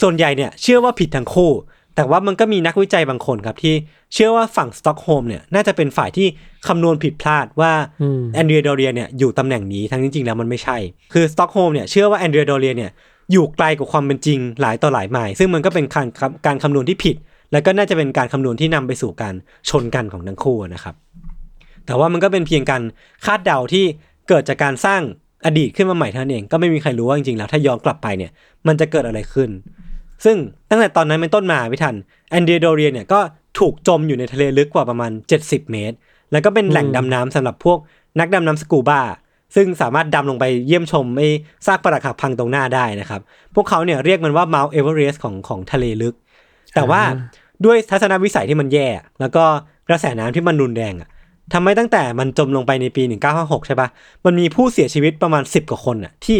[0.00, 1.50] ส่วนใหญ่เนี่ยเชื่อว่าผิดทั้งคู่
[1.96, 3.74] แต่ว่ามันก็มีนักวิจัยบางคนครับที่
[4.14, 6.26] เชื่อว่าฝั่งสต็อกโฮล์มเนี่ยน่าจะเป็นฝ่ายที่
[6.66, 10.76] คำนวณผิดพลาดว่าอืมแอนเดรียโดเรียเนี่ยอยู่ตำแหน่งนี้ทั้งจริงๆแล้วมันไม่ใช่
[11.12, 12.90] คือสต็อกโฮล์มเนี่ยเชื่อว่าแอนเดรียโดเรียเนี่ย
[13.32, 16.06] อยู่ไกลกว่าความเป็นจริงหลายต่อหลายไมล์ซึ่งมันก็เป็นการ
[16.46, 17.16] การคำนวณที่ผิด
[17.52, 19.34] แล้วก็น่าจะเป็นการคำนวณที่นำไปสู่การ
[19.68, 20.94] ชนกันของทั้งคู่นะครับ
[21.86, 22.82] แต่ว่ามันก็เป็นเพียงการ
[23.24, 23.84] คาดเดาที่
[24.28, 25.02] เกิดจากการสร้าง
[25.46, 28.30] อดีตขึ้นมาใหม่เท่านั้นเอง ก็ไม่มีใครรู้ว่าจริงๆแล้วถ้าย้อนกลับไปเนี่ย
[28.66, 29.50] มันจะเกิดอะไรขึ้น
[30.24, 30.36] ซึ่ง
[30.70, 31.94] ตั้งแต่ตอนนั้นเป็นต้นมาพี่ทัน
[32.30, 33.20] แอนเดรียโดเรียเนี่ยก็
[33.58, 35.10] ถูกจมอยู่ในทะเลลึกกว่าประมาณ
[35.42, 35.96] 70 เมตร
[36.32, 37.78] แล้วก็เป็นแหล่งดำน้ำสำหรับพวก
[38.20, 39.00] นักดำน้ำสกูบ้า
[39.54, 41.28] ซึ่งสามารถดำลงไปเยี่ยมชมไอ้
[41.66, 43.20] ซากปรักหักพังตรงหน้าได้นะครับ
[43.54, 46.14] พวกเขาเนี่ยเรียกมันว่า Mount Everest ของของทะเลลึก
[46.74, 47.00] แต่ว่า
[47.64, 48.88] ด้วยทัศนวิสัยที่มันแย่
[49.20, 49.44] แล้วก็
[49.88, 51.08] กระแสน้ำที่มันรุนแรงอะ
[51.52, 53.02] ทำให้ตั้งแต่มันจมลงไปในปี
[53.34, 53.88] 1956 ใช่ปะ
[54.24, 56.38] มันมีผู้เสียชีวิตประมาณ 10 กว่าคนอะที่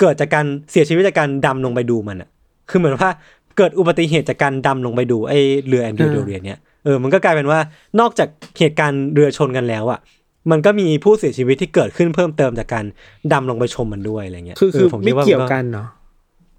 [0.00, 2.28] เกิดจากการเสียชีวิตจากการดำลงไปดูมันอะ
[2.70, 3.10] คือเหมือนว่า
[3.56, 7.60] เกิดอุบัติเหตุจากการดำลงไปดูไอ้เรือแอนดริโดเรียเนี่ยเออมันก็กลายเป็นว่า
[8.00, 9.98] นอกจากเหตุการณ์เรือชนกันแล้วอะ
[10.50, 12.84] มันก็มีผู้เสียชีวิตที่เกิดขึ้นเพิ่มเติมจากการ
[13.32, 15.88] ดำลงไปชมมันด้วยอะไรเงี้ยคือคือผไม่ดาเกี่ยวกันเนาะ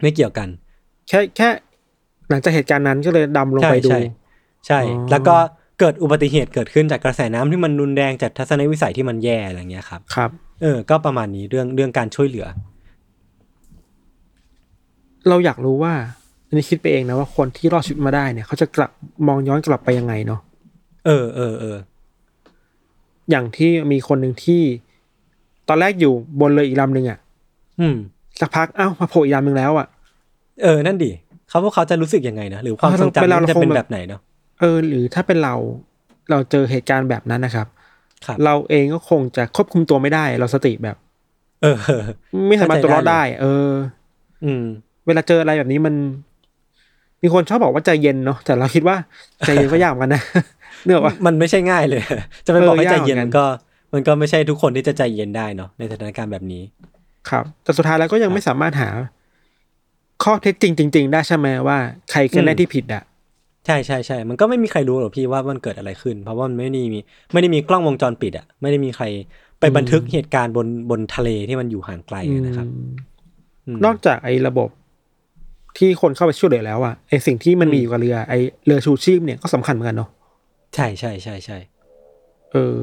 [0.02, 0.48] ไม่เกี่ยวกัน
[1.10, 1.50] แค่แค่
[2.30, 4.00] หลังจากเหตุการณ์นั้นก็เลยดำลงไปดู ใช่
[4.68, 5.36] ใช่อ๋อแล้วก็
[5.80, 10.30] เกิดอุบัติเหตุเกิดขึ้นจากกระแสน้ำที่มันรุนแรงจากทัศนวิสัยที่มันแย่อะไรเงี้ยครับ ครับ
[10.62, 12.48] เออ ก็ประมาณนี้เรื่องเรื่องการช่วยเหลือ
[15.30, 15.94] เราอยากรู้ว่า
[16.48, 18.92] อันนี้คิดไปเองนะว่าคนที่รอดชีวิตมาได้เนี่ย เขาจะกลับ
[19.28, 20.40] มองย้อนกลับไปยังไงเนาะ
[21.06, 21.78] เออเออเออ
[23.30, 24.62] อย่างที่มีคนหนึ่งที่
[25.68, 27.20] ตอนแรกอยู่บนเรืออีกลำหนึ่งอะ
[27.80, 27.96] อืม
[28.40, 29.88] สักพักเอ้ามาโผล่อีกลำหนึ่งแล้วอะ
[30.64, 31.12] เออ นั่นดิ
[31.50, 34.22] เขาพวกเขาจะรู้สึกยังไงนะ หรือความเออทรงจำเวลาเรามันจะคงเป็นแบบแบบไหนเนาะ
[34.60, 35.56] เออ หรือถ้าเป็นเรา
[36.30, 37.68] เราเจอเหตุการณ์แบบนั้นนะครับ
[38.26, 40.98] ครับเราเองก็คงจะควบคุมตัวไม่ได้ เราสติแบบ
[41.62, 41.78] เออ
[42.48, 43.72] ไม่สามารถตัวรอดเข้าใจได้ได้ เออ
[44.44, 44.64] อืม
[45.06, 45.96] เวลาเจออะไรแบบนี้มัน
[47.22, 48.96] มีคนชอบบอกว่าใจเย็นเนาะแต่เราคิดว่า
[49.46, 50.24] ใจเย็นก็ยากเหมือนกันนะ
[50.86, 52.02] เนื่องว่ามันไม่ใช่ง่ายเลย
[52.46, 53.46] จะไปบอกให้เออใจยากเหมืเย็อนนกันมันก็
[53.94, 56.64] มันก็ไม่ใช่ทุกคนที่จะใจเย็นได้เนาะในสถานการณ์แบบนี้
[57.30, 58.90] ครับ แต่สุดท้ายแล้วก็ยังไม่สามารถหา
[60.24, 61.78] ข้อเท็จจริงจริง ๆ ได้ใช่ไหมว่า
[62.12, 63.04] ใครกันแน่อืมที่ผิดอะ
[63.66, 67.00] ใช่ใช่ใช่มันก็ไม่มีใครรู้หรอกพี่ว่ามันเกิดอะไรขึ้น เพราะว่ามันไม่ได้มี
[67.34, 69.06] ไม่ได้มีกล้องวงจรปิดอะ ไม่ได้มีใคร
[69.60, 72.92] ไปบันทึกเหตุการณ์บนบนทะเลที่มันอยู่ห่างไกลอะนะครับอืม
[73.68, 74.70] อืมนอกจากไอ้ระบบ
[75.78, 80.10] ที่คนเข้าไปช่วยเหลือแล้วอะไอ้สิ่งที่มันมีอยู่กับเรือไอ้เรือชูชีพเนี่ยก็สำคัญเหมือนกันเนาะ
[80.76, 81.58] ใช่ใช่ใช่ใช่
[82.52, 82.82] เออ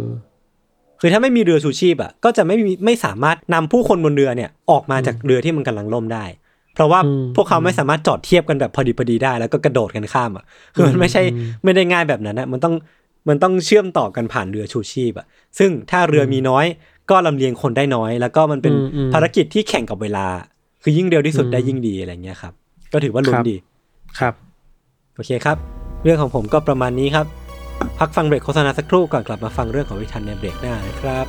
[1.01, 6.25] คือถ้าไม่มีเรือชูชีพอะ ก็จะไม่มีไม่สามารถนำผู้คนบนเรือเนี่ย ออกมาจากเรือที่มันกำลังล่มได้
[6.75, 10.45] เพราะว่าอืมพวกเขาไม่สามารถจอดเทียบกันแบบพอดีพอดีได้ แล้วก็กระโดดกันข้ามอะ
[10.75, 12.75] คือมันไม่ใช่อืมไม่ได้ง่ายแบบนั้นนะมันต้อง
[13.29, 15.27] มันต้องเชื่อมต่อกันผ่านเรือชูชีพอะ
[15.59, 16.65] ซึ่งถ้าเรือมีน้อย
[17.11, 20.27] ก็ลำเลียงคนได้น้อย แล้วก็มันเป็นอืมอืมภารกิจที่แข่งกับเวลา
[20.83, 22.53] คือยิ่งเร็วที่สุดอืมได้ยิ่งดีอะไรเงี้ยครับ
[22.93, 23.57] ก็ถือว่าลุ้คนรับดี
[24.19, 24.35] ครับ
[25.15, 25.57] โอเคครับ
[26.05, 27.27] เรื่องของผมก็ประมาณนี้ครับ
[27.99, 31.27] พักฟังเบรกโฆษณาสักครู่ก่อนกลับมาฟังเรื่องของวิธันในเบรกหน้านะครับ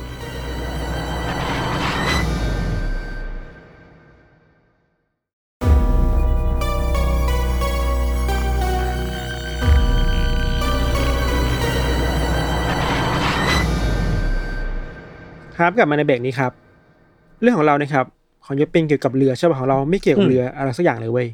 [15.58, 16.52] ครับกลับมาในเบรกนี้ครับ
[17.40, 18.06] เรื่องของเรานะครับ
[18.44, 21.28] ของยศเป็นเกี่ยวกับเรือใช่ป่ะของเราไม่เกี่ยวกับอืมเรืออะไรสักอย่างเลยเว้ย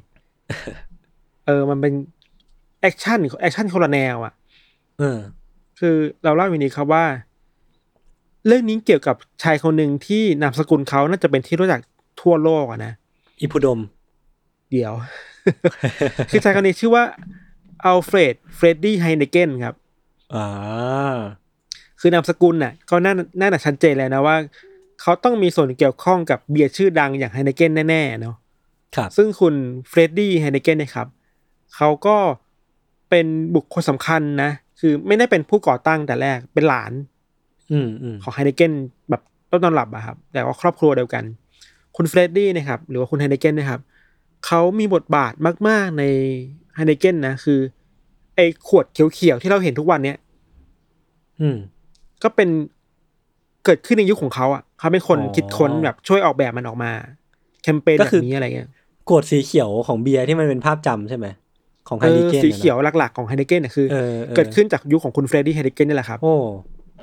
[1.46, 1.92] เออมันเป็น
[2.80, 4.32] action action คนละแนวอะ
[4.98, 5.18] เออ
[5.78, 7.04] คือเราเล่าอย่างนี้ครับว่า
[8.46, 11.80] เรื่องนี้เกี่ยวกับชายคนหนึ่งที่นามสกุลเขาน่าจะเป็นที่รู้จัก
[12.20, 12.92] ทั่วโลกอะนะ
[13.40, 13.80] อิพุดม
[14.70, 14.92] เดี๋ยว
[16.30, 17.04] คือชายคนนี้ชื่อว่า
[17.84, 19.74] อัลเฟรดเฟรดดี้ไฮเนเกนครับ
[20.34, 20.46] อ่า
[22.00, 24.36] คือนามสกุลน่ะ ก็น่าน่าจะชัดเจนแล้วนะว่า
[25.00, 28.36] เขาต้องมีส่วนเกี่ยวข้องกับเบียร์ชื่อดังอย่างไฮเนเกนแน่ๆเนาะ
[28.96, 29.54] ครับ ซึ่งคุณ
[29.88, 31.08] เฟรดดี้ไฮเนเกนเนี่ยครับ
[31.76, 32.16] เขาก็
[33.10, 34.50] เป็นบุคคลสำคัญนะ
[34.84, 36.92] คือไม่ได้เป็นผู้ก่อตั้งแต่แรกเป็นหลาน
[37.72, 38.72] อืมอืมของไฮเนเกน
[39.10, 41.24] แบบต้นตำรับอะครับ แต่ว่าครอบครัวเดียวกัน
[41.96, 43.80] คุณเฟรดดี้นะครับ หรือว่าคุณไฮเนเกนนะครับ
[44.46, 45.32] เขามีบทบาท
[45.68, 46.04] มาก ๆใน
[46.74, 47.58] ไฮเนเกนนะคือ
[48.36, 50.18] ไอ้ขวดเขียวๆที่เราเห็นทุกวันเนี้ย
[51.40, 51.56] อืม
[52.22, 52.48] ก็เป็น
[53.64, 56.92] เกิดขึ้นในยุคของเขาอะเขาเป็นคนอ๋อคิดค้นแบบช่วยออกแบบมันออกมา
[57.62, 58.68] แคมเปญก็คือแบบนี้อะไรเงี้ย
[59.10, 61.26] กดสีเขียวของเบียร์ที่มันเป็นภาพจำใช่ไหม
[61.88, 66.34] ของไฮเอดิอเกนสีเขียวหลักๆของไฮเนเกนเนี่ยคือเออออเกิดขึ้นจากยุคของคุณเฟรดดี้ไฮเนเกนนี่แหละครับโอ้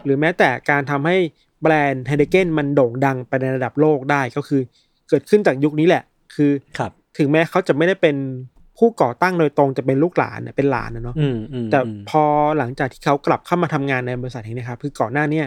[0.05, 1.17] หรือแม้แต่การทำให้
[1.61, 4.61] แบรนด์ไฮเนเกนมันโด่งดังไปในระดับโลกได้ก็คือ
[5.09, 6.03] เกิดขึ้นจากยุคนี้แหละ
[6.35, 8.15] คือครับถึงแม้เขาจะไม่ได้เป็น
[8.77, 12.23] ผู้ก่อตั้งโดยตรงจะเป็นลูกหลานเนี่ยเป็นหลานนะเนาะอืมอืมแต่อืมพอ
[12.57, 15.45] หลังจากที่เขากลับเข้ามาทำงานในบริษัทแห่งนี้ครับคือก่อนหน้าเนี่ย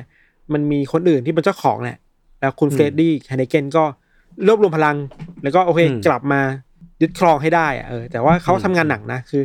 [0.52, 1.98] มันมีคนอื่นที่เป็นเจ้าของแหละ
[2.40, 3.84] แล้วคุณเฟรดดี้ไฮเนเกนก็
[4.46, 4.96] รวบรวมพลัง
[5.42, 6.40] แล้วก็โอเคกลับมา
[7.02, 9.42] ยึดครองให้ได้อะเออแต่ว่าเขาทำงานหนักนะคือ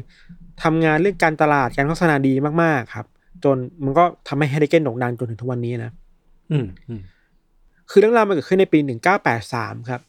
[0.64, 3.06] ทำงานเรื่องการตลาดการโฆษณาดีมากๆครับ
[3.44, 5.92] จนมันก็ทำให้ไฮเนเกนโด่งดังจนถึงทุกวันนี้นะ
[6.52, 7.02] อืมอืม
[7.90, 8.80] คือเรื่องราวมันเกิดขึ้นในปี
[9.34, 10.02] 1983ครับ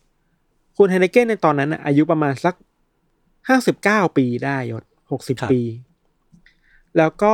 [0.76, 2.54] คุณไฮเนเกนในตอนนั้นน่ะอายุประมาณสัก
[3.36, 4.84] 59ปีได้ยศ
[5.16, 5.60] 60ปี
[6.98, 7.32] แล้วก็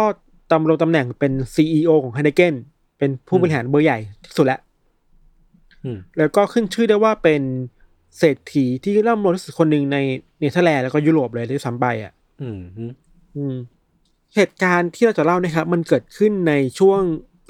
[0.53, 2.55] ดำรงตำแหน่งเป็น CEO ของไฮเนเกน
[2.98, 4.61] เป็นผู้บริหารเบอร์ใหญ่ที่สุดแล้ว
[5.85, 7.42] อืมแล้วก็ขึ้นชื่อได้ว่าเป็น
[8.18, 9.96] เศรษฐีที่ร่ำรวยที่สุดคนหนึ่งใน
[10.40, 12.92] เนเธอร์แลนด์แล้วก็ยุโรปเลยด้วยซ้ำไปอะ อืม อืม
[13.37, 13.57] อืม
[14.35, 17.00] เหตุการณ์ที่เราจะเล่านะครับ มันเกิดขึ้นในช่วง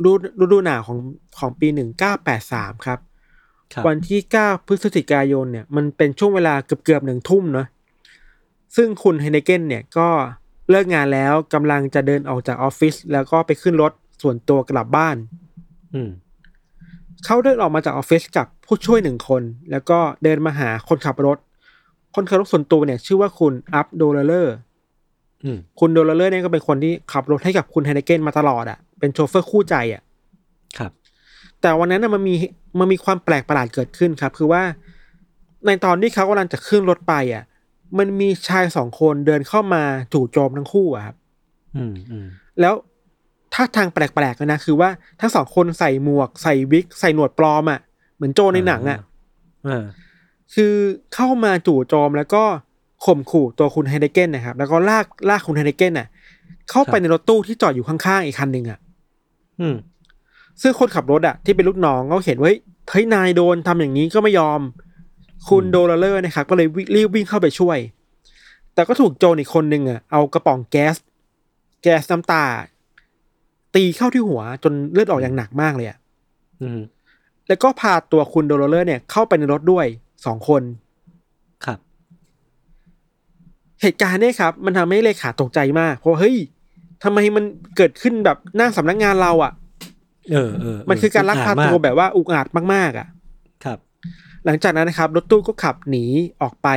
[0.05, 0.99] ฤดูฤดูหนาวของ
[1.39, 1.69] ของปี
[2.27, 2.99] 1983ครับ
[3.73, 7.67] ครับ วันที่9พฤศจิกายนเนี่ย มันเป็นช่วงเวลาเกือบเกือบหนึ่งทุ่มเนาะ
[8.77, 10.09] ซึ่งคุณไฮเนเกนเนี่ยก็
[10.71, 15.17] เลิกงานแล้วกำลังจะเดินออกจากออฟฟิศแล้วก็ไปขึ้นรถส่วนตัวกลับบ้าน
[15.95, 16.11] อืม
[17.25, 21.39] เขาเดินออกมาจากออฟฟิศกับผู้ช่วยหนึ่งคน แล้วก็เดินมาหาคนขับรถ
[22.15, 24.55] คนขับรถส่วนตัวเนี่ย ชื่อว่าคุณอัพโดลเลอร์
[25.45, 30.03] อืมคุณโดลเลอร์เนี่ยก็เป็นคนที่ขับรถให้กับคุณไฮเนเกนมาตลอดอะ่ะเป็นโชเฟอร์คู่ใจอะ่ะ
[30.79, 30.93] ครับ
[31.61, 32.35] แต่วันนั้นน่ะมันมี
[32.79, 34.63] มันมีความแปลกประหลาดเกิดขึ้นครับ คือว่า
[35.67, 37.45] ในตอนที่เขากำลังจะขึ้นรถไปอะ
[37.99, 41.17] มันมีชายสองคนเดินเข้ามาจู่โจมทั้งคู่อะครับ
[41.77, 42.27] อืมอืม
[42.61, 42.75] แล้ว
[43.55, 44.91] ท่าทางแปลกๆเลยนะคือว่า
[45.21, 47.81] ทั้งสองคนใส่หมวกใส่วิก ใส่หนวดปลอมอะ
[48.17, 48.99] เหมือนโจรในหนังอะ
[49.69, 49.85] อ่า
[50.55, 50.75] คือ
[51.15, 52.43] เข้ามาจู่โจมแล้วก็
[53.05, 56.09] ข่มขู่ตัวคุณไฮเดเกนนะครับ แล้วก็ลากลากคุณไฮเดเกนน่ะ
[56.71, 58.79] เข้าไปในรถตู้ที่จอดอยู่ข้างๆอีกคันหนึ่งอะ
[59.61, 59.75] อืม
[60.63, 62.59] ซึ่งคนขับรถอะที่เป็นลูกน้องเขาเห็นว่าเฮ้ย
[62.91, 64.61] เฮ้ยนายโดนทำอย่างนี้ก็ไม่ยอม
[65.49, 67.79] คุณอืมโดลเลอร์นะครับก็เลยวิ่งรีบวิ่งเข้าไปช่วย
[68.75, 70.97] แต่ก็ถูกโจรอีกคนหนึ่งอะเอากระป๋องแก๊ส
[71.83, 72.45] แก๊สน้ำตา
[73.75, 75.99] ตีเข้าที่หัวจนเลือดออกอย่างหนักมากเลยอะ
[76.63, 76.81] อืม
[77.49, 79.87] แล้วก็พาตัวคุณโดลเลอร์เนี่ยเข้าไปในรถด้วย
[80.27, 80.63] สองคน
[81.65, 81.79] ครับ
[83.83, 86.37] เหตุการณ์เนี่ยครับ มันทำให้เลขาตกใจมาก เพราะว่าเฮ้ย
[87.05, 87.45] ทำไมมัน
[87.77, 89.53] เกิดขึ้นแบบหน้าสำนักงานเราอะ
[90.33, 93.09] เออเออเมันคือการลักพาตัวแบบว่าอุกอาจมากๆ อะ
[93.65, 93.79] ครับ
[94.45, 96.05] หลังจากนั้นนะครับ รถตู้ก็ขับหนี
[96.43, 96.69] ออกไป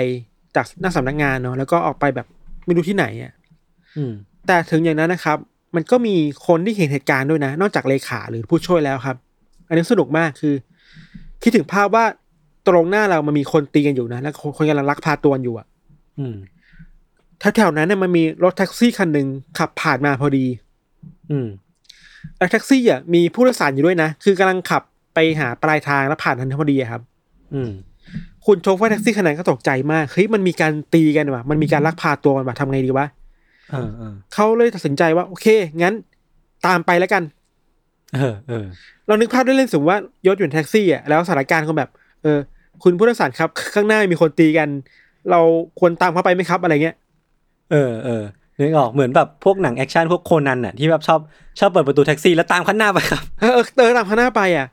[0.55, 2.27] จากหน้าสำนักงานเนาะแล้วก็ออกไปแบบ
[2.65, 3.33] ไม่รู้ที่ไหนอะ
[3.97, 4.13] อืม
[4.47, 5.37] แต่ถึงอย่างนั้นนะครับ
[5.77, 6.15] มันก็มี
[6.47, 9.17] คนที่เห็นเหตุการณ์ด้วยนะ นอกจากเลขาหรือผู้ช่วยแล้วครับ
[9.67, 10.55] อันนี้สนุกมากคือ
[11.43, 12.05] คิดถึงภาพว่า
[12.67, 15.67] ตรงหน้าเรามันมีคนตีกันอยู่นะแล้วคนคนกำลังลักพาตัวอยู่อะ
[16.19, 16.35] อืม
[17.55, 20.45] แถวๆนั้นเนี่ยมันมีรถแท็กซี่คันหนึ่งขับผ่านมาพอดี
[21.31, 21.47] อืม
[22.37, 27.01] แล้วแท็กซี่อะมีผู้โดยสารอยู่ด้วยนะ คือกำลังขับไปหาปลายทางแล้วผ่านทันพอดีอะครับ
[27.53, 27.71] อืม
[28.45, 33.07] คุณโชเฟอร์แท็กซี่คันนั้นก็ตกใจมากเฮ้ยมันมีการตีกันว่ะ มันมีการลักพาตัวกันว่ะทำไงดีวะ
[33.71, 35.47] เออเออเขาเลยตัดสินใจว่า โอเค
[35.81, 35.93] งั้น
[36.67, 37.23] ตามไปแล้วกัน
[38.15, 38.65] เออเออ
[39.07, 41.89] เรานึกภาพได้เช่นสมมติว่ายศอยู่ในแท็กซี่อะแล้วสถานการณ์ก็แบบ
[42.23, 42.37] เออ
[42.83, 44.69] คุณผู้โดยสารครับ ข้างหน้ามีคนตีกัน
[45.31, 45.39] เรา
[45.79, 46.95] ควรตามเข้าไปไหมครับอะไรเงี้ย
[47.71, 48.23] เออเออ
[48.59, 51.19] นึกออกเหมือนแบบพวกหนังแอคชั่นพวกโคนันน่ะที่แบบชอบ
[51.59, 54.67] ชอบเปิดประตูแท็กซี่แล้วตามข้างหน้าไปครับเออเออเออตามข้างหน้าไปอะ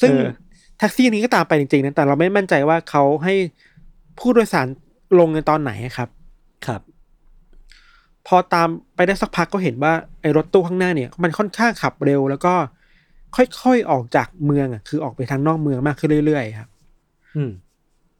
[0.00, 0.30] ซึ่งเออ
[0.78, 3.34] แท็กซี่นี้ก็ตามไปจริงๆนะแต่เราไม่มั่นใจว่าเขาให้
[4.18, 4.66] ผู้โดยสาร
[5.18, 6.08] ลงในตอนไหนครับ
[6.66, 6.80] ครับ
[8.26, 12.54] พอตามไปได้สักพักก็เห็นว่าไอ้รถตู้ข้างหน้าเนี่ย มันค่อนข้างขับเร็ว แล้วก็
[13.36, 16.68] ค่อยๆออกจากเมืองอะคือออกไปทางนอกเมืองมากขึ้นเรื่อยๆครับ
[17.36, 17.50] อืม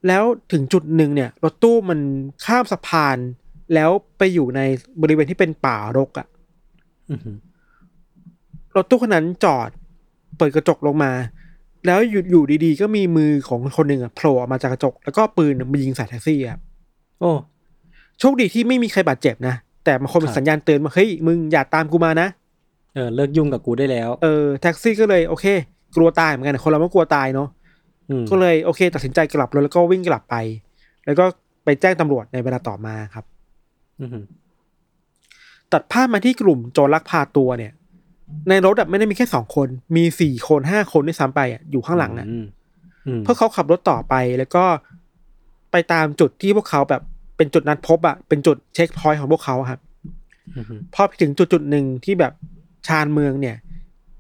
[0.09, 1.99] แล้วถึงจุดหนึ่งเนี่ย รถตู้มัน
[2.45, 3.17] ข้ามสะพาน
[3.75, 4.61] แล้วไปอยู่ใน
[5.03, 6.27] บริเวณที่เป็นป่ารกอะ
[7.11, 7.19] อืม
[8.77, 9.69] รถตู้คนนั้นจอด
[10.37, 11.13] เปิดกระจกลงมา
[11.87, 16.61] แล้วอยู่อยู่ดีๆ ก็มีมือของคนหนึ่งอะโผล่ออกมาจากกระจก แล้วก็ปืนมายิงใส่แท็กซี่ครับ
[17.21, 17.33] โอ้
[18.19, 22.29] โชคดีที่ไม่มีใครบาดเจ็บนะ แต่มันคงเป็ครันบสัญญาณเตือนว่าเฮ้ยมึงอย่าตามกูมานะ
[22.95, 25.47] เออเลิกยุ่งกับกูได้แล้วเออแท็กซี่ก็เลยโอเค
[25.97, 27.49] กลัวตายเหมือนกันคนเราไม่กลัวตายเนาะ
[28.11, 30.35] อืมก็เลยโอเค ตัดสินใจกลับรถแล้วก็วิ่งกลับไป
[31.07, 31.25] แล้วก็
[31.65, 33.25] ไปแจ้งตำรวจในเวลาต่อมาครับ
[34.01, 34.25] อืม
[35.73, 37.73] ตัดภาพมาที่กลุ่มโจรลักพาตัวเนี่ย
[38.49, 42.45] ในรถอะไม่ได้มีแค่สองคน มีสี่คนห้าคนด้วยซ้ำไปอะอยู่ข้างหลังอะม
[43.07, 44.65] อืมเพื่อเขาขับรถต่อไปแล้วก็
[45.73, 47.03] ไปตามจุดที่พวกเขาแบบ
[47.37, 49.81] เป็นจุดนัดพบอะเป็นจุดเช็คพอยต์ของพวกเขาอะครับ
[50.57, 52.33] อืมพอไปถึงจุดจุดหนึ่งที่แบบ
[52.87, 53.57] ชานเมืองเนี่ย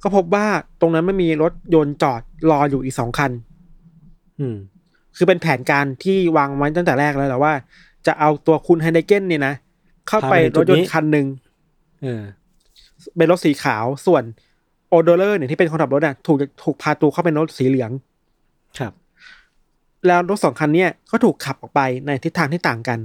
[0.02, 0.46] ก็พบว่า
[0.80, 3.30] ตรงนั้นไม่มีรถยนต์จอดรออยู่อีกสองคัน
[4.40, 4.56] อืม
[5.16, 7.54] คือเป็นแผนการที่วางไว้ตั้งแต่แรกแล้วแหละว่า
[8.06, 9.54] จะเอาตัวคุณไฮเดเกนเนี่ยนะ
[10.08, 11.26] เข้าไปรถยนต์คันหนึ่ง
[12.02, 12.22] เออ
[13.16, 14.22] เป็นรถสีขาวส่วน
[14.88, 17.90] โอโดเลอร์เนี่ยที่เป็นคนขับรถอะถูกถูกพาตัวเข้าเป็นรถสีเหลือง
[18.78, 18.92] ครับ
[20.06, 22.98] แล้วรถสองคันเนี่ยก็ถูกขับออกไปในทิศทางที่ต่างกัน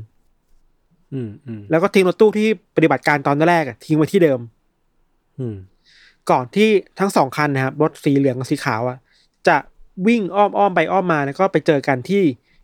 [1.14, 4.40] อืมอืมแล้วก็ทิ้งรถตู้ที่ปฏิบัติการตอนแรกอะทิ้งไว้ที่เดิม
[5.40, 5.56] อืม
[6.30, 8.98] ก่อนที่ทั้งสองคันนะครับรถสีเหลืองกับสีขาวอะ
[9.48, 9.58] จะ
[10.08, 12.24] วิ่งอ้อมอ้อมไปอ้อมมาแล้วก็ไปเจอกันที่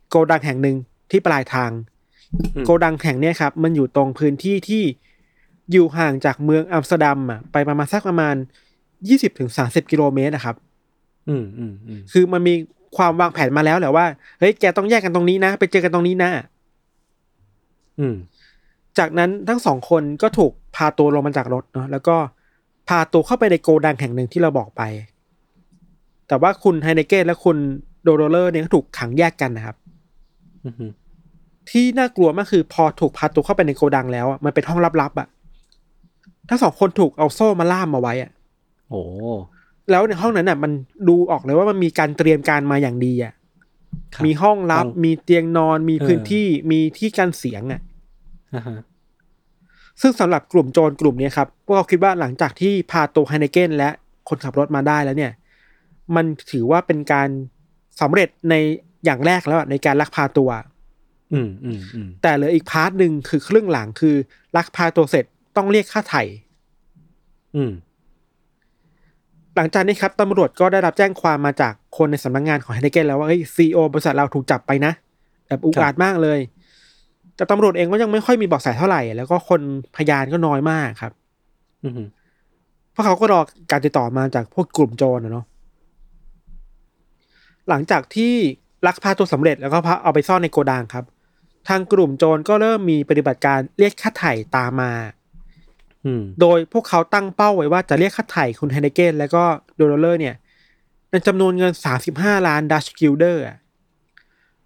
[0.10, 0.76] โกดังแห่งหนึ่ง
[1.12, 1.72] ที่ปลายทาง
[2.56, 4.84] อืมโกดังแห่งเนี้ยครับ มันอยู่ตรงพื้นที่ที่
[5.72, 8.36] อยู่ห่างจากเมืองอัมสเตอร์ดัมอะไปประมาณสักประมาณ
[9.08, 10.56] ยี่สิบถึงสามสิบกิโลเมตรนะครับ
[11.30, 12.54] อืมอืมอืมคือมันมี
[12.98, 14.06] ความวางแผนมาแล้วแหละว่า
[14.40, 16.30] เฮ้ยแกต้องแยกกันตรงนี้นะ ไปเจอกันตรงนี้นะ
[18.00, 18.16] อืม
[18.98, 22.16] จากนั้นทั้งสองคนก็ถูกพาตัวลงมาจากรถเนาะแล้วก็
[22.88, 24.82] พาตัวเข้าไปในโกดังแห่งหนึ่งที่เราบอกไป
[26.28, 27.58] แต่ว่าคุณไฮเนเกนและคุณ
[28.04, 29.76] โดโรเลอร์เนี่ยก็ถูกขังแยกกันนะครับ
[30.64, 30.92] อืม
[31.70, 35.28] ที่น่ากลัวมากคือพอถูกพาตัวเข้าไปในโกดังแล้วอะมันเป็นห้องลับๆอะ
[36.50, 38.32] ทั้งสองคนถูกเอาโซ่มาล่ามมาไว้อะ
[38.90, 39.02] โอ้
[39.92, 40.72] แล้วในห้องนั้นอะ มัน
[41.10, 43.34] ดูออกเลยว่ามันมีการเตรียมการมาอย่างดีอะ
[44.16, 47.82] ครับมีห้องลับฟังมีเตียงนอน มีเออพื้นที่ มีที่กันเสียงอะ
[48.56, 48.80] อ่าฮะ
[50.02, 53.90] ซึ่งสำหรับกลุ่มโจรกลุ่มเนี้ยครับ พวกเขาคิดว่าหลังจากที่พาตัวไฮเนเกนและ
[54.30, 55.32] คนขับรถมาได้แล้วเนี่ย
[56.16, 57.30] มันถือว่าเป็นการ
[58.02, 58.54] สำเร็จใน
[59.06, 60.50] อย่างแรกแล้วอะในการลักพาตัว
[61.34, 64.16] อืมอืมอืมแต่เหลืออีก part หนึ่งคือครึ่งหลังคือ
[64.58, 65.26] ลักพาตัวเสร็จ
[65.58, 66.24] ต้องเรียกค่าไถ่
[67.56, 67.72] อืม
[69.56, 74.92] หลังจากนี้ครับตำรวจก็ได้รับแจ้งความมาจากคนในสำนักงานของไฮเนเกนแล้วว่าเฮ้ย CEO บริษัทเราถูกจับไปนะ
[75.48, 76.40] แบบอุกอาจมากเลย
[77.36, 79.62] แต่ตำรวจเองก็ยังไม่ค่อยมีเบอกแสเท่าไหร่ แล้วก็คน
[79.96, 81.12] พยานก็น้อยมากครับ
[81.84, 82.02] อืม
[82.92, 83.40] เพราะเขาก็รอ
[83.72, 85.46] การติดต่อมาจากพวกกลุ่มโจรนะเนาะ
[87.70, 88.34] หลังจากที่
[88.88, 91.06] ลักพาตัวสำเร็จแล้วก็พาเอาไปซ่อนในโกดังครับ
[91.68, 95.25] ทางกลุ่มโจรก็เริ่มมีปฏิบัติการเรียกค่าไถ่ตามมาอืม
[96.42, 99.44] โดยพวกเขาตั้งเป้าไว้ว่าจะเรียกค่าไถ่คุณไฮเนเกนแล้วก็
[99.76, 100.36] โดโรเลอร์เนี่ย
[101.12, 101.74] ในจำนวนเงิน
[102.10, 103.44] 35ล้าน Dutch guilder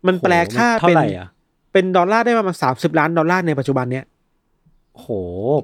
[0.08, 1.28] มันแปลค่าเป็นเท่าไหร่อะ
[1.74, 4.06] เป็นดอลลาร์ได้ประมาณ30ล้านดอลลาร์ในปัจจุบันเนี้ย
[5.00, 5.06] โห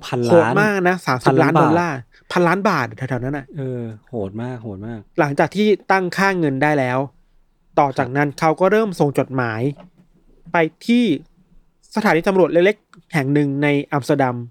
[0.06, 1.98] พันโหดล้านมากนะพัน30ล้าล้านนบาทดอลลาร์
[2.32, 6.98] พันล้านบาทแถวๆนั้นน่ะเออโหดมากโหดมาก หลังจากที่ตั้งค่าเงินได้แล้ว
[7.80, 9.62] ต่อจากนั้นเขาก็เริ่มส่งจดหมาย
[10.52, 10.58] ไป
[10.88, 11.04] ที่
[11.96, 14.46] สถานีตำรวจเล็กๆแห่งหนึ่งในอัมสเตอร์ดัมอืม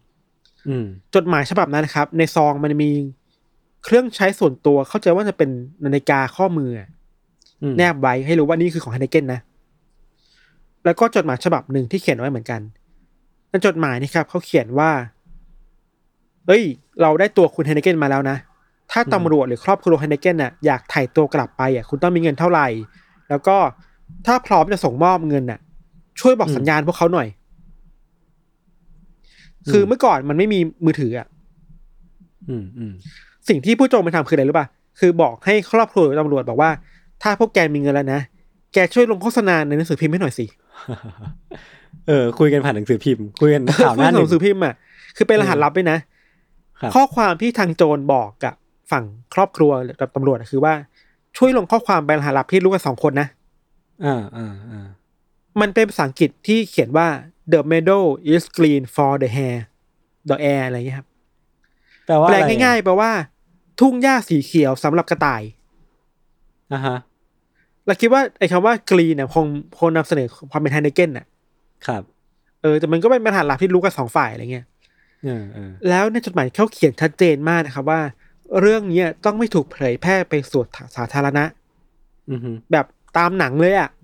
[1.15, 2.91] จดหมายฉบับนั้นนะครับ ในซองมันมี
[3.85, 5.51] เครื่องใช้ส่วนตัวเข้าใจว่าจะเป็น
[5.85, 6.89] นาฬิกาข้อมืออะ
[7.63, 9.41] อืมแนบไว้ให้รู้ว่านี่คือของไฮเนเกนนะ
[10.85, 12.61] แล้วก็จดหมายฉบับหนึ่งที่เขียนไว้เหมือนกัน
[13.51, 14.91] ในจดหมายนี่ครับเขาเขียนว่า
[16.47, 16.63] เอ้ย
[17.01, 18.37] เราได้ตัวคุณไฮเนเกนมาแล้วนะ
[18.91, 22.69] ถ้าตำรวจหรือครอบครัวไฮเนเกนน่ะอยากถ่ายตัวกลับไปอะคุณต้องมีเงินเท่าไหร่
[23.29, 23.57] แล้วก็
[24.27, 25.59] ถ้าพร้อมจะส่งมอบเงินน่ะ
[26.21, 27.29] ช่วยบอกสัญญาณพวกเขาหน่อย
[29.71, 31.27] คือเมื่อก่อนมันไม่มีมือถืออะ
[32.49, 32.93] อืมอืม
[33.49, 34.67] สิ่งที่ผู้โจมไปทำคืออะไรรู้ป่ะ
[35.01, 36.71] คือบอกให้ครอบครัวหรือตำรวจบอกว่า
[37.23, 38.21] ถ้าพวกแกมีเงินแล้วนะ
[38.75, 40.47] แกช่วยลงโฆษณาในหนังสือพิมพ์ให้หน่อยสิ
[42.09, 44.75] เออ คุยกันผ่านหนังสือพิมพ์คุยกันข่าวหน้าหหนึ่นังงสือพิมพ์อะ
[45.17, 45.99] คือเป็นรหัสลับด้วยนะ
[46.81, 48.55] ครับข้อความที่ทางโจรบอกกับ
[48.91, 50.75] ฝั่งครอบครัวกับตำรวจอะคือว่า
[51.37, 53.29] ช่วยลงข้อความเป็นรหัสลับที่รู้กันสองคนนะ
[54.05, 54.87] อ่าอ่าอ่า
[55.61, 57.07] มันเป็นภาษาอังกฤษที่เขียนว่า
[57.53, 58.03] the meadow
[58.35, 59.63] is green for the hare
[60.29, 61.09] the air อะไรอย่างเงี้ยครับ
[62.07, 63.11] แปลว่าแปลอะไรอะง่ายๆแปลว่า
[63.81, 65.43] ทุ่งหญ้าสีเขียวสำหรับกระต่าย
[66.73, 66.97] อ่าฮะ
[67.87, 69.47] เราคิดว่าไอ้คำว่า green เนี่ยคง
[69.79, 71.27] คงนำเสนอความเป็นไฮเนเกนน่ะ
[71.87, 72.03] ครับ
[72.63, 74.67] เออแต่มันก็เป็นปัญหาหลักที่รู้กันสองฝ่ายอะไรเงี้ย
[75.25, 78.01] เออเออแล้วในจดหมายเขาเขียนชัดเจนมากนะครับว่า
[78.61, 80.65] เรื่องเนี้ยต้องไม่ถูกเผยแพร่ไปสู่
[80.97, 81.45] สาธารณะ
[82.31, 82.87] อือฮึแบบ
[83.19, 84.04] ตามหนังเลยอะ่ะอื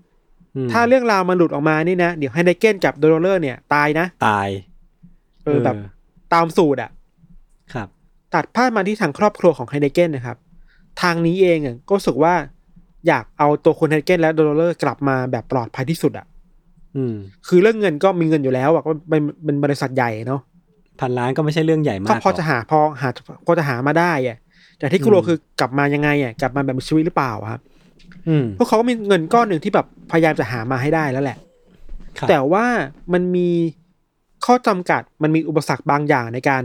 [0.71, 4.47] ถ้าเรื่องราวมันหลุดออกมานี่นะ เดี๋ยวไฮเนเกนกับโดโรเลอร์เนี่ยตายนะ ตาย
[5.45, 5.75] เออแบบ
[6.33, 6.91] ตามสูตรอะ่ะ
[7.73, 7.87] ครับ
[8.35, 10.37] ตัดภาพมาที่ทางครอบครัวของไฮเนเกนนะครับ
[11.01, 12.33] ทางนี้เองอะก็รู้สึกว่า
[13.07, 16.25] อยากเอาตัวคุณไฮเนเกนและโดโรเลอร์กลับมาแบบปลอดภัยที่สุดอะ
[16.95, 17.15] อืม
[17.47, 20.41] คือเรื่องเงินก็มีเงินอยู่แล้วอะก็เป็นเป็นบริษัทใหญ่เนาะ
[20.99, 23.09] พันล้านก็ไม่ใช่เรื่องใหญ่มากก็พอหรกจะหาพอหา
[23.45, 24.37] พอจะหามาได้อะ
[24.79, 27.70] แต่ที่กลัวคือกลับมายังไงอะกลับมาแบบมีชีวิตหรือเปล่าอะครับอืม
[28.57, 31.37] พวกเขาก็มีเงินก้อนหนึ่งที่แบบพยายามจะหามาให้ได้แล้วแหละ
[32.17, 32.65] ครับแต่ว่า
[33.13, 33.49] มันมี
[34.45, 36.63] ข้อจำกัดมันมีอุปสรรคบางอย่างในการ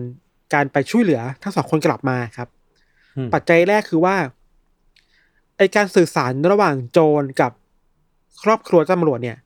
[0.54, 2.48] การไปช่วยเหลือทั้งสองคนกลับมาครับ
[3.16, 4.16] อืมปัจจัยแรกคือว่า
[5.56, 7.52] ไอการสื่อสารระหว่างโจรกับ
[8.42, 9.38] ครอบครัวตำรวจเนี่ย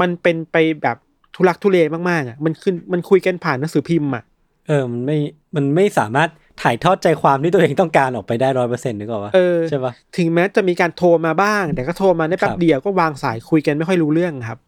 [0.00, 0.96] มันเป็นไปแบบ
[1.34, 1.78] ทุลักทุเล
[2.10, 4.24] มากๆอะมันขึ้นมันคุยกันผ่านหนังสือพิมพ์อะ
[4.66, 5.18] เออมันไม่
[5.54, 6.28] มันไม่สามารถ
[6.62, 14.58] ถ่ายทอดใจความที่ตัวเองต้องการออกไปได้ร้อยเปอร์เซ็นต์นึกออกปะเออใช่ปะถึงแม้จะมีการโทรมาบ้าง แต่ก็โทรมาได้แป๊ครับบเดียวก็วางสายคุยกันไม่ค่อยรู้เรื่องครับ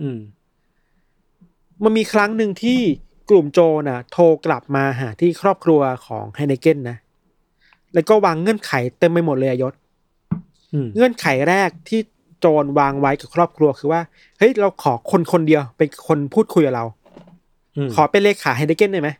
[0.00, 0.18] อืม
[1.82, 2.80] มันมีครั้งหนึ่งที่
[3.30, 6.96] กลุ่มโจรน่ะโทรกลับมาหาที่ครอบครัวของไฮเนเกนนะ
[7.94, 9.74] แล้วก็วางเงื่อนไขเต็มไปหมดเลยอะยศ
[10.72, 12.00] อืมเงื่อนไขแรกที่
[12.40, 14.00] โจรวางไว้กับครอบครัวคือว่า
[14.38, 19.10] เฮ้ยเราขอคนคนเดียวเป็นคนพูดคุยกับเราขอเป็นเลขาไฮเนเกนได้ไหม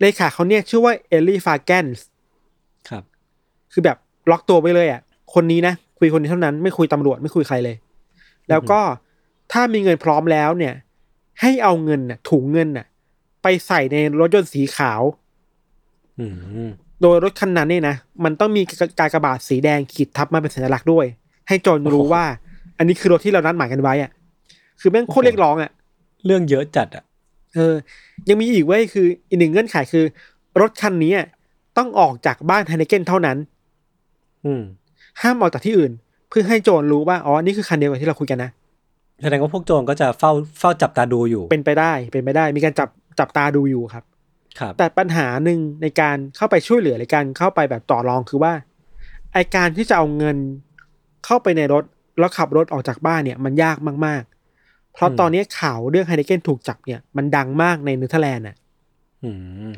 [0.00, 2.06] เลขาเขาเนี่ยชื่อว่าเอลลี่ฟาแกนส์
[2.88, 3.02] ครับ
[3.72, 3.96] คือแบบ
[4.30, 5.00] ล็อกตัวไว้เลยอะ
[5.34, 7.76] คนนี้นะคุยคนนี้เท่านั้นไม่คุยตำรวจไม่คุยใครเลย
[8.48, 8.80] แล้วก็
[9.52, 10.74] ถ้ามีเงินพร้อมแล้วเนี่ย
[11.40, 12.86] ให้เอาเงินน่ะถุงเงินน่ะ
[13.42, 15.02] ไปใส่ในรถยนต์สีขาว
[16.18, 16.26] อื
[16.66, 16.70] ม
[17.02, 18.62] โดยรถคันนั้นเนี่ยนะมันต้องมี
[18.98, 21.06] กากบาทสีแดงขีดทับมาเป็นสัญลักษณ์ด้วย
[21.48, 22.24] ให้โจรรู้ว่า
[22.78, 24.10] อันนี้คือรถที่เรานัดหมายกันไว้อะ
[24.80, 25.70] คือแม่งโคตรเรียกร้องอะ
[26.26, 27.04] เรื่องเยอะจัดอะ
[27.54, 27.74] เออ
[28.28, 30.04] ยังมีอีกเว้ยคืออีกหนึ่งเงื่อนไขคือ
[30.60, 31.26] รถคันนี้อะ
[31.78, 33.36] ต้องออกจากบ้านไฮเนเกนเท่านั้น
[34.44, 34.62] อืม
[35.22, 35.92] ห้ามออกจากที่อื่น
[36.28, 38.50] เพื่อให้โจรรู้ว่าอ๋อนี่คือคันเดียวกับที่เราคุยกันนะ
[39.22, 42.88] แสดงว่าพวกโจรก็จะเฝ้าเฝ้าจับตาดูอยู่ เป็นไปได้เป็นไปได้ มีการจับ
[43.18, 44.04] จับตาดูอยู่ครับ
[44.58, 48.52] ครับ แต่ปัญหาหนึ่งในการเข้าไปช่วยเหลือในการเข้าไปแบบต่อรองคือว่า
[49.32, 50.36] ไอการที่จะเอาเงิน
[51.24, 51.84] เข้าไปในรถ
[52.18, 53.76] แล้วขับรถออกจากบ้านเนี่ย มันยาก
[54.06, 54.33] มากๆ
[54.94, 58.56] เพราะอืมตอนนี้ข่าวเรื่องไฮเนเกนถูกจับเนี่ยมันดังมากในเนเธอร์แลนด์อะ
[59.24, 59.30] อื
[59.68, 59.72] ม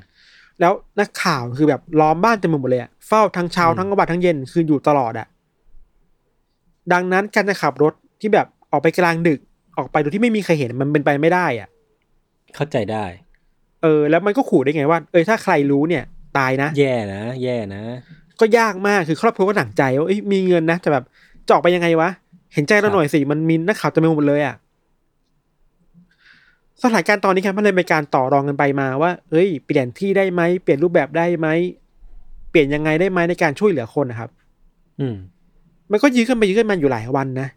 [0.61, 5.27] แล้วนักข่าวคือแบบล้อมบ้านเต็มไปหมดเลยอะเฝ้าทั้งเช้าอืมทั้งกลางวันทั้งเย็นคืออยู่ตลอดอะ
[6.93, 9.41] ดังนั้นการจะขับรถที่แบบออกไปกลางดึก
[9.79, 11.69] ออกไปโดยที่ไม่มีใครเห็นมันเป็นไปไม่ได้อะ
[12.55, 13.05] เข้าใจได้
[13.83, 16.05] เออ แล้วมันก็ขู่ได้ไงว่า เออถ้าใครรู้เนี่ย
[16.39, 17.83] ตายนะ แย่นะแย่นะ
[18.41, 21.05] ก็ยากมากคือครอบครัวก็หนักใจว่าเอ้ยมีเงินนะแต่แบบ
[21.47, 22.09] จะออกไปยังไงวะ
[22.55, 24.55] เห็นใจครัเราบหน่อยสิมันมีนักข่าวเต็มไปหมดเลยอะ
[26.83, 31.49] สถานการณ์ตอนนี้ครับมันเลยเป็นการต่อรองกันไปมาว่า เอ้ย เปลี่ยนที่ได้ไหมเปลี่ยนรูปแบบได้ไหม
[32.51, 34.31] เปลี่ยนยังไงได้ไหมในการช่วยเหลือคนนะครับ
[35.01, 35.16] อืม
[35.91, 37.49] มันก็ยื้อกันไปยื้อกันมาอยู่หลายวันนะ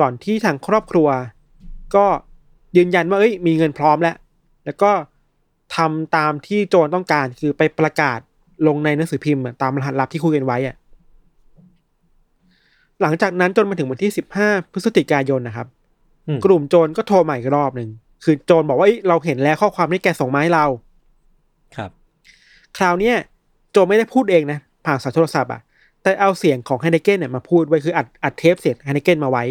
[0.00, 1.08] ก่อนที่ทางครอบครัว
[1.94, 2.04] ก็
[2.76, 4.16] ยืนยันว่าเอ้ย มีเงินพร้อมแล้ว
[4.64, 4.90] แล้วก็
[5.76, 8.18] ทำตามที่โจรต้องการคือไปประกาศ
[8.66, 10.74] ลงในหนังสือพิมพ์อะตามรหัสลับที่คุยกันไว้อะ
[13.02, 15.66] หลังจากนั้นจนมาถึงวันที่สิบห้าพฤศจิกายนนะครับ
[16.28, 17.88] อืมกลุ่มโจรก็โทรมาอีกรอบหนึ่ง
[18.24, 20.66] คือโจรบอกว่าเอ้ยเราเห็นแล้วข้อความที่แกส่งมาให้เรา
[21.76, 21.90] ครับ
[22.78, 23.16] คราวเนี้ย
[23.72, 25.60] โจรไม่ได้พูดเองนะ ผ่านสายโทรศัพท์อะ
[26.02, 29.44] แต่เอาเสียงของไฮเนเกนเนี่ยมาพูดไว้คืออัดอัดเทปเสียงไฮเนเกนมาไว้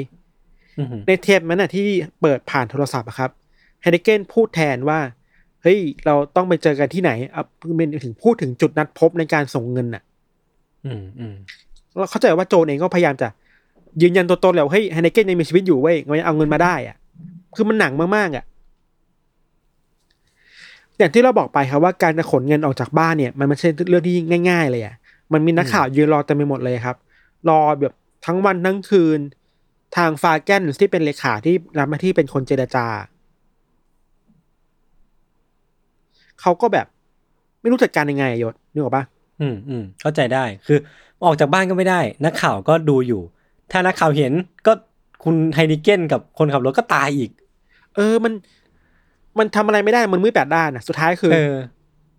[0.77, 1.85] อืมในเทปนั้นน่ะที่
[2.21, 3.31] เปิดผ่านโทรศัพท์อะครับ
[3.81, 4.99] ไฮเดเกนพูดแทนว่า
[5.63, 7.43] เฮ้ย เราต้องไปเจอกันที่ไหนเอา
[7.77, 10.03] เป็นถึงพูดถึงจุดนัดพบในการส่งเงินน่ะ
[10.85, 11.35] อืมอืม
[11.97, 13.27] เราเข้าใจว่าโจนเองก็พยายามจะ
[14.01, 16.95] ยืนยันตัวตนแล้วเฮ้ยไฮเดเกนยังมีชีวิตอยู่เว้ยมันยังเอาเงินมาได้อะ
[17.55, 18.43] คือมันหนังมากๆอะ
[20.97, 24.15] อย่างที่เราบอกไปครับว่าการจะขนเงินออกจากบ้านเนี่ย มันไม่ใช่เรื่องที่
[24.49, 24.95] ง่าย ๆ เลยอะ
[25.33, 26.95] มันมีนักข่าวยืนรอเต็มไปหมดเลยครับ
[27.49, 27.93] รอแบบ
[28.25, 29.19] ทั้งวันทั้งคืน
[29.97, 32.85] ทางฟาแกนที่เป็นเลขาที่รับหน้าที่เป็นคนเจรจา
[36.41, 36.87] เขาก็แบบ
[37.61, 39.03] ไม่รู้จัดการยังไงอะยศนึกออกปะ
[39.41, 40.77] อืมอืมเข้าใจได้คือ
[41.25, 43.21] ออกจากบ้านก็ไม่ได้ นักข่าวก็ดูอยู่
[43.71, 44.33] ถ้านักข่าวเห็น
[44.67, 44.73] ก็
[45.23, 47.31] คุณไฮนิเกนกับคนขับรถก็ตายอีก
[47.95, 48.33] เออมัน
[49.39, 51.55] มันทำอะไรไม่ได้มันมืดแปดด้านอะสุดท้ายคือเออ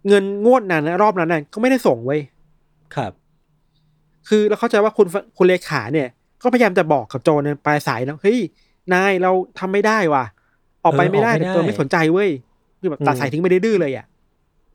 [0.08, 2.20] เงินงวดนั้นนะรอบนั้นน่ะก็ไม่ได้ส่งเว้ย
[2.96, 3.12] ครับ
[4.28, 5.06] คือเราเข้าใจว่าคุณ
[5.36, 6.08] คุณเลขาเนี่ย
[6.42, 8.38] ก็พยายามจะบอกกับโจนในปลายสายนะเฮ้ย
[8.92, 10.24] นายเราทำไม่ได้ว่ะ
[10.84, 12.30] ออกไปไม่ได้เออออกไม่แต่ได้ตัวไม่สนใจเว้ย
[12.80, 14.06] คือแบบตัดอืมสายทิ้งไปดื้อๆเลยอะ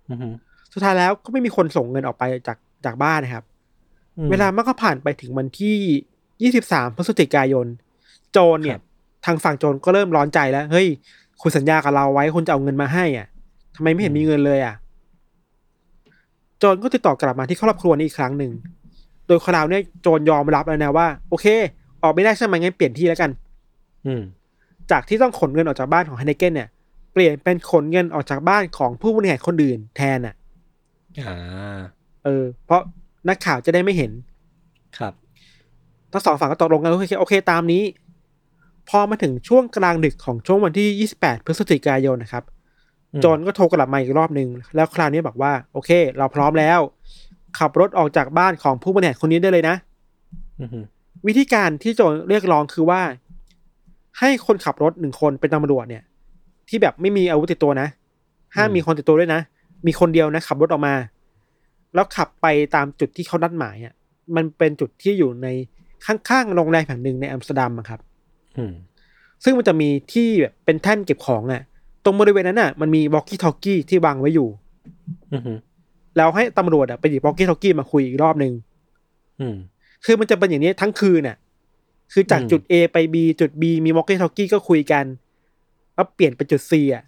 [0.10, 0.34] อืม
[0.74, 3.44] สุดท้ายแล้วก็ไม่มีคนส่งเงินออกไปจากจากบ้านนะครับ
[4.18, 7.68] อืมเวลามันก็ผ่านไปถึงวันที่23พฤศจิกายน
[8.32, 8.84] โจนเนี่คยรับ
[9.26, 10.88] ทางฝั่งโจนก็เริ่มร้อนใจแล้ว เฮ้ย
[11.42, 13.28] คุณสัญญากับเราไว้คุณจะเอาเงินมาให้อะ
[13.76, 14.76] ทำไมไม่เห็นมีเงินเลยอะ
[16.60, 18.52] โจนก็ติดต่อกลับมาที่ครอบครัวนี้อีกครั้งหนึ่ง
[19.28, 21.46] โดยคราวเนี้ยโจนยอมรับแล้วนะว่า โอเค
[22.04, 23.30] ออกไม่ได้ใช่ไหมงั้นเปลี่ยนที่แล้วกัน
[24.06, 24.22] อืม
[24.92, 26.70] จากที่ต้องขนเงินออกจากบ้านของไฮเนเกนเนี่ย
[27.14, 30.36] เปลี่ยนเป็นขนเงินออกจากบ้านของผู้บริหารคนอื่นแทนอะ
[31.20, 31.36] อ่า
[32.26, 32.82] เออ เพราะ
[33.30, 34.12] นักข่าวจะได้ไม่เห็น
[34.98, 35.14] ครับ
[36.12, 37.84] ทั้งสองฝั่งก็ตกลงกันโอเคโอเค ตามนี้
[38.90, 42.44] พอมาถึงช่วงกลางดึกของช่วงวันที่ 28 พฤศจิกายนนะครับ
[43.14, 46.80] อืมโจนก็โทรกลับมาอีกรอบหนึ่งแล้วคราวนี้บอกว่า โอเค เราพร้อมแล้ว
[47.60, 49.76] ขับรถออกจากบ้านของผู้บริหารคนนี้ได้เลยนะ
[50.60, 50.84] อืม
[51.28, 53.02] วิธีการที่โจนเรียกร้องคือว่า
[54.20, 56.04] ให้คนขับรถหนึ่งคนเป็นตำรวจเนี่ย
[56.70, 57.88] ที่แบบไม่มีอาวุธติดตัวนะ
[58.56, 59.42] ห้ามมีคนติดตัวด้วยนะ
[59.88, 60.96] มีคนเดียวนะขับรถออกมา
[61.94, 63.94] แล้วขับไปตามจุดที่เขานัดหมายอะ
[64.36, 65.48] มันเป็นจุดที่อยู่ใน
[66.06, 68.09] ข้างๆโรงแรมแห่งหนึ่งในอัมสเตอร์ดัมอะครับอืม
[69.44, 71.62] ซึ่งมันจะมีที่แบบเป็นแท่นเก็บของอะ
[72.06, 74.48] ตรงบริเวณนั้นอะ มันมีวอ l กี้ทอกกี้ที่วางไว้อยู่
[75.32, 75.42] อืม
[76.18, 78.54] แล้วให้ตำรวจอะไปหยิบวอ l กี้ทอกกี้มาคุยอีกรอบหนึ่ง
[79.40, 79.56] อืม
[80.06, 81.38] คือมันจะเป็นอย่างนี้ทั้งคืนน่ะ
[82.14, 85.06] คือจากอืมจุด A ไป B จุด B มีวอ l กี้ทอกกี้ก็คุยกัน
[85.96, 87.04] แล้วเปลี่ยนไปจุด C อะ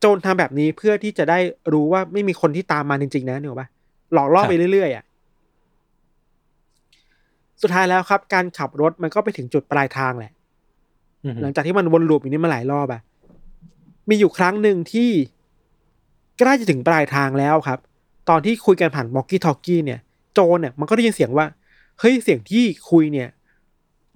[0.00, 1.38] โจรทำแบบนี้เพื่อที่จะได้
[1.72, 3.68] รู้ว่าไม่มีคนที่ตามมาจริงๆนะเนี่ยหรอกปะ
[4.12, 5.04] หลอกล่อไปเรื่อยๆอะ
[7.62, 10.35] สุดท้ายแล้วครับ การขับรถมันก็ไปถึงจุดปลายทางแหละอืม
[11.42, 13.00] หลังจากที่มันวน loop อย่างนี้มาหลายรอบอะ
[14.08, 15.10] มีอยู่ครั้งหนึ่งที่
[16.38, 17.78] ใกล้จะถึงปลายทางแล้วครับ
[18.28, 20.00] ตอนที่คุยกันผ่าน walkie talkie เนี่ย
[20.34, 21.46] โจรเนี่ยมันก็ได้ยินเสียงว่า
[22.00, 23.28] เฮ้ยเสียงที่คุยเนี่ย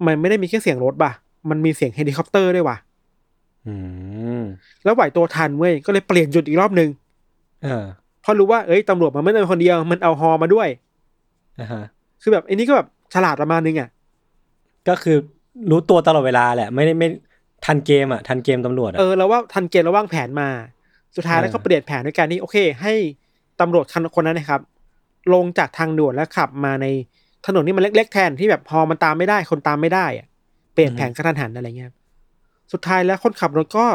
[0.05, 1.11] มันไม่ได้มีแค่เสียงรถป่ะ
[1.49, 2.77] มันมีเสียงเฮลิคอปเตอร์ด้วยว่ะ
[3.67, 3.75] อื
[4.41, 4.43] ม
[4.83, 6.89] แล้วไหวตัวทันเว้ยก็เลยเปลี่ยนจุดอีกรอบหนึ่ง
[7.63, 7.85] เออ
[8.21, 10.67] เพราะรู้ว่าเอ้ยตำรวจมันไม่ได้เป็นคนเดียว มันเอาฮอมาด้วย
[11.59, 11.83] อ่าฮะ
[12.21, 13.89] คือแบบไอ้นี่ก็แบบฉลาดประมาณนึงอะ
[14.89, 15.17] ก็คือ
[15.69, 17.07] รู้ตัวตลอดเวลาแหละ ไม่ได้ไม่
[17.65, 20.49] ทันเกมอะทันเกมตำรวจอะเออแล้วว่าทันเกณฑ์แล้ววางแผนมา
[21.15, 22.93] สุดท้ายแล้วเออก็เปลี่ยนแผนด้วยการที่โอเค ให้
[23.61, 24.61] ตำรวจคันคนนั้นนะครับ
[25.33, 26.87] ลงจากทางด่วนแล้วขับมาใน
[27.45, 30.27] ถนนที่มันเล็ก ๆ แทนที่แบบพอมันตามไม่ได้ คนตามไม่ได้อะ
[30.73, 31.95] เปลี่ยนแผนกระทันหันอะไรเงี้ยครับ
[32.71, 33.85] สุดท้ายแล้วคนขับรถก็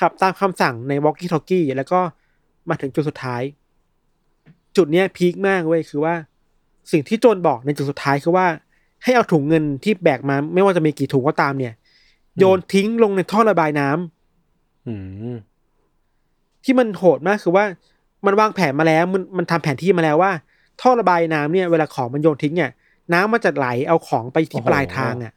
[0.00, 2.00] ขับตามคำสั่งในวอ l กี้ทอกกี้แล้วก็
[2.68, 3.42] มาถึงจุดสุดท้าย
[4.76, 6.14] จุดเนี้ยพีคมากเว้ยคือว่า
[6.92, 8.46] สิ่งที่โจนบอกในจุดสุดท้ายคือว่า
[9.04, 11.74] ให้เอาถุงเงินที่แบกมา ไม่ว่าจะมีกี่ถุงก็ตามเนี่ย
[12.38, 14.94] โยนทิ้งลงในท่อระบายน้ำอื
[15.32, 15.34] ม
[16.64, 17.64] ที่มันโหดมากคือว่า
[18.26, 20.32] มันวางแผนมาแล้วมันมันทำแผนที่มาแล้วว่า
[20.80, 22.70] ท่อระบายน้ำเนี่ยเวลาของมันโยนทิ้งเนี่ย
[23.12, 25.32] น้ำมันจะไหลเอาของไปที่ปลายทางอะ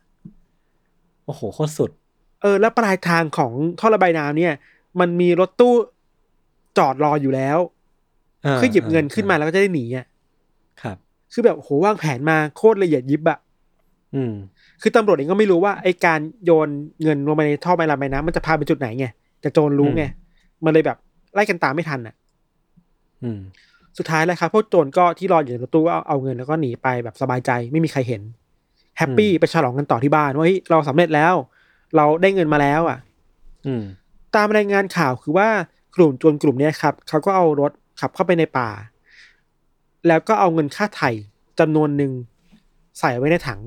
[1.26, 1.90] โอ้โหโคตรสุด
[2.42, 4.54] เออ แล้วปลายทางของท่อระบายน้ำเนี่ย
[5.00, 5.74] มันมีรถตู้
[6.78, 10.06] จอดรออยู่แล้วาคือหยิบเงินขึ้นมาแล้วก็จะได้หนีอะ
[10.82, 10.98] ครับ
[11.34, 13.40] คือแบบโหวางแผนมาโคตรละเอียดยิบอะ
[14.16, 14.34] อืม
[14.82, 16.70] คือตำรวจเองก็ไม่รู้ว่าไอการโยน
[17.04, 19.08] เงินลงไปในท่อระบายน้ำมันจะพาไปจุดไหนไง
[19.42, 20.04] แต่โจรรู้ไง
[20.66, 20.98] มันเลยแบบ
[21.34, 22.16] ไล่กันตามไม่ทันอะ
[23.24, 23.40] อืม
[23.98, 28.22] สุดท้ายแล้วครับพวกโจรก็ที่รออยู่ในรถตู้ก็เอาเอาเงินแล้วก็หนีไปแบบสบายใจไม่มีใครเห็น
[28.98, 31.34] แฮปปี้ไปฉลองกันต่อที่บ้านว่าเฮ้ยเราสำเร็จแล้ว
[31.96, 33.00] เราได้เงินมาแล้ว อะ
[33.66, 33.84] อืม
[34.36, 35.48] ตามรายงานข่าวคือว่า
[35.96, 38.70] กลุ่มโจรกลุ่มเนี้ยครับเขาก็เอารถขับเข้าไปในป่า
[40.08, 41.12] แล้วก็เอาเงินค่าไถ่
[41.60, 42.12] จำนวนหนึ่ง
[43.00, 43.60] ใส่ไว้ในถัง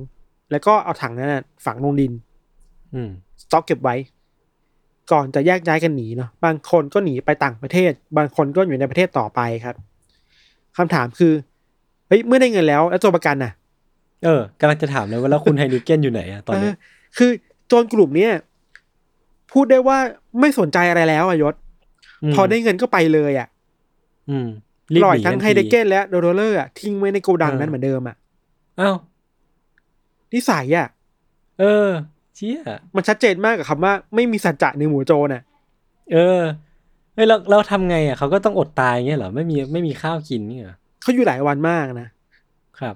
[0.50, 2.12] แล้วก็เอาถังนั้นนะฝังลงดิน
[2.94, 3.10] อืม
[3.42, 3.96] สต็อกเก็บไว้
[5.12, 9.76] ก่อนจะแยกย้ายกันหนีเนาะบางคนก็หนีไปต่างประเทศ บางคนก็อยู่ในประเทศต่อไปครับ
[10.76, 11.32] คำถามคือ
[12.08, 13.52] เฮ้ยเมื่อได้เงินแล้ว แล้วตัวประกันน่ะ
[14.24, 16.76] เออกำลังจะถามเลยว่าแล้วคุณไฮนิเกนอยู่ไหนอะตอนเอเนี้อย
[17.16, 17.30] คือ
[17.66, 18.32] โจรกลุ่มเนี้ย
[19.52, 19.98] พูดได้ว่า
[20.40, 21.54] ไม่สนใจอะไรแล้วอะยศ
[22.30, 23.48] มพอได้เงินก็ไปเลยอะ
[24.30, 24.48] อืม
[25.02, 28.16] ปล่อยหนีทั้งทัไฮทีเดเกนและโดโรเลอร์อะทิ้งไว้ในโกดังเออนั้นเหมือนเดิมอะ
[28.80, 28.96] อ้าว
[30.34, 30.88] นิสัยอะ
[31.60, 31.88] เออ
[32.36, 32.58] เชี่ย
[32.94, 35.42] มันชัดเจนมากกับคำว่า ไม่มีสัจจะในหมู่โจรน่ะ
[36.12, 36.40] เออ
[37.14, 42.08] เฮ้ยเราเราทำไงอะเขาก็ต้องอดตายเงี้ยเหรอไม่มีไม่มีข้าวกินเนี่ยเหรอเขาอยู่หลายวันมากนะ
[42.80, 42.94] ครับ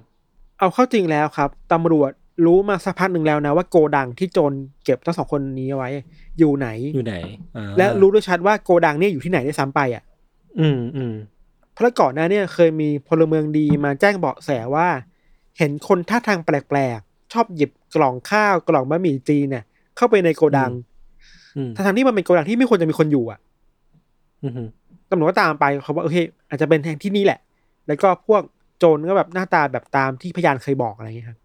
[0.58, 2.10] เอาเข้าจริงแล้วครับตำรวจ
[2.46, 4.52] รู้มาสักพักหนึ่งแล้วนะว่าโกดังที่โจร
[4.84, 5.90] เก็บทั้งสองคนนี้เอาไว้
[6.38, 7.14] อยู่ไหนอยู่ไหน
[7.56, 10.02] อ่าและรู้ด้วยชัดว่าโกดังเนี่ยอยู่ที่ไหนได้วยซ้ำไปอะ
[10.60, 11.14] อืมอืม
[11.74, 14.88] เพราะก่อนหน้าเนี่ยเคยมีพลเมืองดีมาแจ้งเบาะแสว่า
[15.58, 19.64] เห็นคนท่าทางแปลกๆ ชอบหยิบกล่องข้าวกล่องบะหมี่จีนเนี่ย
[19.96, 20.70] เข้าไปในโกดัง
[21.56, 23.38] อืมทั้งๆที่มันเป็นโกดังที่ไม่ควรจะมีคนอยู่อะ
[24.42, 24.52] อืม
[25.10, 26.16] ตำรวจก็ตามไปเขาว่าโอเค
[26.48, 27.40] อาจจะเป็นแทงที่นี่แหละ
[27.86, 28.42] แล้วก็พวก
[28.78, 31.38] โจรก็แบบหน้าตาแบบตามที่พยานเคยบอกอะไรอย่างเงี้ยครับ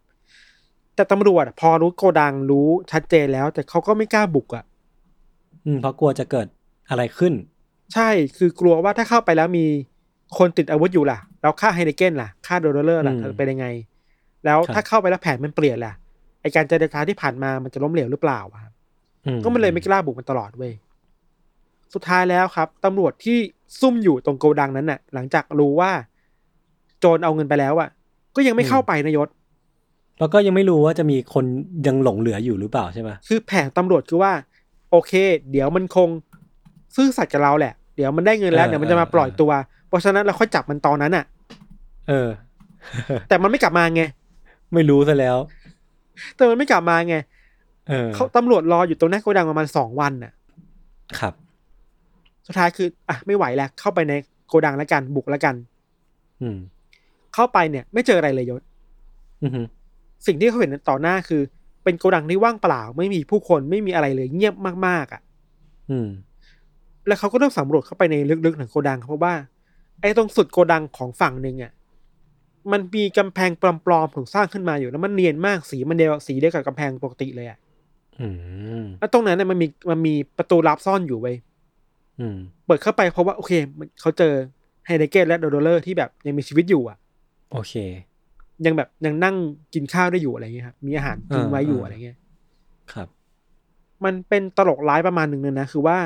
[0.95, 4.63] แต่ตำรวจอะพอรู้โกดังรู้ชัดเจนแล้ว แต่เขาก็ไม่กล้าบุกอะ
[5.65, 6.47] อืมเพราะกลัวจะเกิด
[6.89, 7.33] อะไรขึ้น
[7.93, 9.65] ใช่คือกลัวว่าถ้าเข้าไปแล้วมี
[10.37, 13.67] คนติดอาวุธอยู่ล่ะแล้วฆ่าไฮเดเกนล่ะฆ่าโดโรเลอร์ล่ะอืมจะเป็นยังไง
[14.47, 15.93] แล้วครับถ้าเข้าไปแล้วแผนมันเปลี่ยนล่ะ
[16.41, 18.71] ไอการเจรจาที่ผ่านมามันจะล้มเหลวหรือเปล่าอะครับ
[19.25, 20.73] อืก็มันเลยไม่กล้าบุกมันตลอดเว้ย
[21.93, 23.37] สุดท้ายแล้วครับตำรวจที่
[23.79, 25.91] ซุ่มอยู่ตรงโกดังนั้นน่ะ หลังจากรู้ว่า
[26.99, 27.89] โจรเอาเงินไปแล้วอะ
[28.35, 29.27] ก็ยังไม่เข้าไปนายศ
[30.19, 31.45] แล้วก็ยังไม่รู้ว่าจะมีคน
[31.87, 34.31] ยังหลงเหลืออยู่หรือเปล่าใช่ไหมคือแผนตำรวจคือว่า
[34.91, 35.11] โอเค
[35.51, 36.09] เดี๋ยวมันคง
[36.95, 39.51] ซื่อสัตย์กับเราแหละ เดี๋ยวมันได้เงินแล้วเดี๋ยวมันจะมาปล่อยตัว
[39.87, 41.25] เพราะฉะนั้นเราค่อยจับมันตอนนั้นอะ
[42.07, 42.29] เออ
[43.29, 44.03] แต่มันไม่กลับมาไง
[44.73, 45.37] ไม่รู้ซะแล้ว
[46.35, 47.15] แต่มันไม่กลับมาไง
[47.89, 50.31] เออเขาตำรวจรออยู่ตรงหน้าโกดังประมาณสองวันน่ะ
[51.19, 51.33] ครับ
[52.47, 54.13] สุดท้ายคือ อะไม่ไหวแล้ว เข้าไปใน
[54.47, 55.55] โกดังแล้วกัน บุกแล้วกัน
[56.41, 56.57] อืม
[57.33, 58.61] เข้าไปเนี่ย ไม่เจออะไรเลยยศ
[59.43, 59.65] อือหือ
[60.27, 61.41] สิ่งที่เขาเห็นต่อหน้าคือ
[61.83, 64.55] เป็นโกดังที่ว่างเปล่า ไม่มีผู้คนไม่มีอะไรเลย เงียบ
[64.87, 65.21] มากๆอะ
[65.91, 66.07] อืม
[67.07, 68.15] แล้วเขาก็เริ่มสำรวจเข้าไปใน
[68.45, 69.33] ลึกๆของโกดังเพราะว่า
[70.01, 71.71] ไอ้ตรงสุดโกดังของฝั่งหนึ่งอะ
[72.71, 77.57] มันมีกำแพงปลอมๆถูกสร้างขึ้นมาอยู่แล้วมันเนียนมากสีมันเดียวสีเดียวกับกำแพงปกติเลยอะ
[78.21, 78.27] อื
[78.83, 81.35] มแล้วตรงนั้นเนี่ยมันมีมันมีประตูลับซ่อนอยู่ไว้
[82.19, 84.33] อืมเปิดเข้าไปเพราะว่าโอเคมันเขาเจอ
[84.85, 86.97] ไฮเนเกนและโดโดเลอร์ที่แบบยังมีชีวิตอยู่อะ
[87.51, 87.73] โอเค
[88.65, 89.35] ยังแบบยังนั่ง
[89.73, 92.17] กินข้าวได้อยู่อะไรเงี้ยครับมีอาหารกินไว้อยู่อ่าอะไรเงี้ย
[92.93, 93.07] ครับ
[94.05, 95.97] มันเป็นตลกร้ายประมาณหนึ่งเลยนะ คือว่า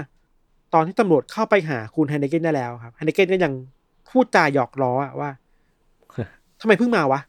[0.73, 3.53] ตอนที่ตำรวจเข้าไปหาคุณไฮเดเกนได้แล้วครับไฮเดเกนก็ยัง
[4.09, 5.29] พูดจาหยอกล้ออะว่า
[6.61, 7.19] ทำไมเพิ่งมาวะ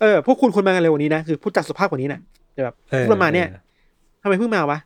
[0.00, 2.20] เออ พวกคุณควรมากันเร็วกว่านี้นะ คือพูดจาสุภาพกว่านี้นะ
[2.52, 3.48] แต่แบบเออพูดประมาณเนี้ย
[4.22, 4.78] ทำไมเพิ่งมาวะ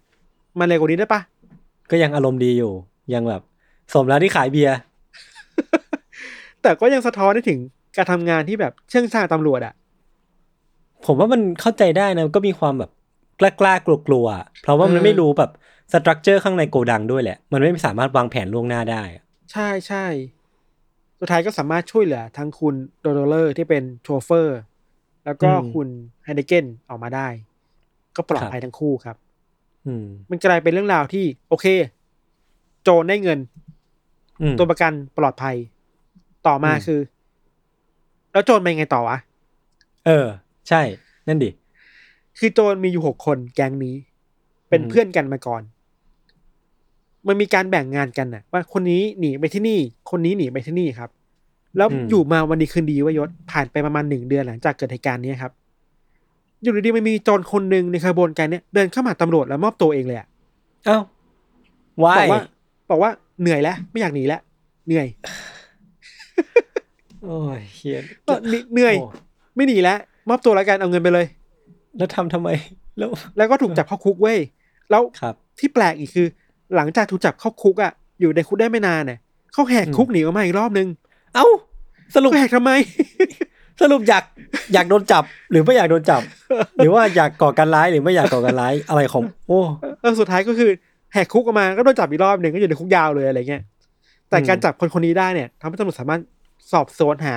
[0.61, 1.21] มาเร็วกว่านี้ได้ปะ
[1.91, 2.73] ก็ยังอารมณ์ดีอยู่
[3.15, 3.43] ยังแบบ
[3.95, 4.77] สมแล้วที่ขายเบียร์
[6.63, 7.59] แต่ก็ยังสะท้อนได้ถึง
[7.97, 9.75] การทำงานที่แบบเชื่องช้าของตำรวจอะ
[11.07, 12.91] ผมว่ามันเข้าใจได้นะ ก็มีความแบบ
[13.41, 15.51] กล้ากล้ากลัวกลัวๆอะเพราะว่ามันไม่รู้แบบ
[15.93, 20.05] structure ข้างในโกดังด้วยแหละ มันไม่สามารถวางแผนล่วงหน้าได้อะใช่ใช่
[21.21, 24.59] สุดท้ายก็สามารถช่วยเหลือทั้งคุณโดโดเลอร์ที่เป็นโชเฟอร์
[25.25, 25.89] แล้วก็คุณ
[26.25, 27.29] ไฮเดเกนออกมาได้
[28.17, 29.17] ก็ปลอดภัยทั้งคู่ครับ
[29.87, 31.67] อืมมันกลายเป็นเรื่องราวที่ โอเค
[32.83, 33.39] โจรได้เงิน
[34.43, 35.57] อืมตัวประกันปลอดภัย
[36.47, 37.01] ต่อมาอืมคือ
[38.33, 39.19] แล้วโจรเป็นไงต่อวะ
[40.07, 40.27] เออ
[40.69, 40.83] ใช่
[41.29, 41.51] นั่นดิ
[42.39, 43.95] คือโจรมีอยู่หกคนแก๊งนี้
[44.69, 45.63] เป็นอืมเพื่อนกันมาก่อน
[47.27, 49.79] มันมีการแบ่งงานกันน่ะว่าคนนี้หนีไปที่นี่
[50.11, 51.11] คนนี้หนีไปที่นี่ครับ
[51.77, 55.53] แล้วอยู่มาวันดีคืนดีวายศผ่านไปประมาณหนึ่งเดือนหลังจากเกิดเหตุการณ์นี้ครับ
[56.63, 60.29] อยู่ดีๆมันมีโจรคนหนึ่งในขบวนการเนี้ยเดินเข้ามาตำรวจแล้วมอบตัวเองเลยอะ
[60.87, 60.99] เอ้า
[62.03, 62.41] วาบอกยว่า
[62.91, 63.11] บอกว่า
[63.41, 64.41] เหนื่อยแล้ว ไม่อยากหนีแล้ว
[64.87, 65.07] เหนื่อย
[67.25, 68.35] โอ้ยเฮียก็
[68.73, 69.99] เหนื่อยโไม่หนีแล้ว
[70.29, 71.27] มอบตัวแล้วกันเอาเงินไปเลย
[71.97, 72.49] แล้วทำทำไม
[72.99, 74.39] แล้วแล้วก็ถูกจับเข้าคุกเว้ย
[74.91, 76.27] แล้วครับที่แปลกอีกคือ
[76.77, 79.19] หลังจากถูกจับเข้าคุกอะอยู่ในคุกได้ไม่นานเนี่ย
[79.53, 80.89] เขาแหกคุกหนีออกมาอีกรอบนึง
[81.35, 81.47] เอ้า
[82.15, 82.71] สรุปเขาแหกทำไม
[83.81, 84.25] สรุปอยาก
[84.73, 86.23] อยากโดนจับ หรือไม่อยากโดนจับ
[86.77, 89.61] หรือว่าอยากก่อการร้ายหรือไม่อยากก่อการร้ายอะไรของ โอ้
[90.01, 90.71] เออสุดท้ายก็คือ
[91.13, 93.63] แหกคุกออกมาก็โดนจับอีกรอบหนึ่งก็อยู่ในคุกยาวเลยอะไรเงี้ย
[94.29, 96.21] แต่อืมการจับคนคนนี้ได้เนี่ยทำให้ตำรวจสามารถ
[96.73, 97.35] สอบสวนหา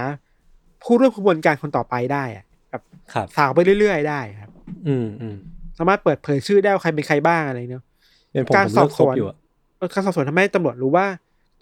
[0.83, 2.81] ผู้ร่วมขบวนการคนต่อไปได้อะแบบ
[3.13, 4.49] ครับสาวไปเรื่อยๆได้ครับ
[4.87, 5.35] อืมอืม
[5.77, 7.83] สามารถเปิดเผยชื่อได้ว่าใครเป็นใครบ้างอะไรเนาะ
[8.31, 9.37] เป็นผมการผมสอเลิบกสควนบอยู่อะ
[9.77, 11.05] เออการสอบสวนทำให้ตำรวจรู้ว่า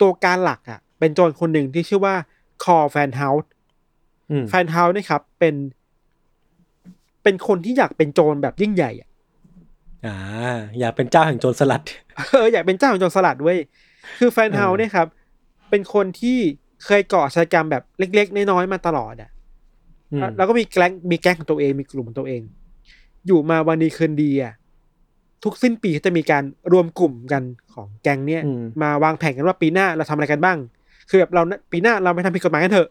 [0.01, 2.15] ตัวการหลักอะ เป็นโจรคนหนึ่งที่ชื่อว่า
[2.63, 3.49] คอแฟนเฮาส์
[4.31, 5.55] อืมแฟนเฮาส์นี่ครับ เป็น
[7.23, 9.09] เป็นคนที่อยากเป็นโจรแบบยิ่งใหญ่อะ
[10.05, 10.15] อ่า
[10.79, 11.81] อยากเป็นเจ้าแห่งโจรสลัด
[12.31, 13.59] เอออยากเป็นเจ้าของโจรสลัดเว้ย
[14.19, 15.07] คือแฟนเฮาส์อะเนี่ยครับ
[15.69, 16.37] เป็นคนที่
[16.85, 19.29] เคยก่ออาชญากรรมแบบเล็ก ๆ น้อยๆมาตลอดอะ
[20.11, 22.41] อืมแล้วก็มีแก๊งมีแก๊งของตัวเองมีกลุ่มของตัวเอง
[23.27, 24.53] อยู่มาวันดีคืนดีอะ
[25.43, 30.57] ทุกสิ้นปีเขาจะมีการรวมกลุ่มกันของแก๊งเนี่ยอืมมาวางแผนกันว่าปีหน้าเราทำอะไรกันบ้าง
[31.09, 32.87] คือแบบเราปีหน้าเราไม่ทำผิดกฎหมายกันเถอะ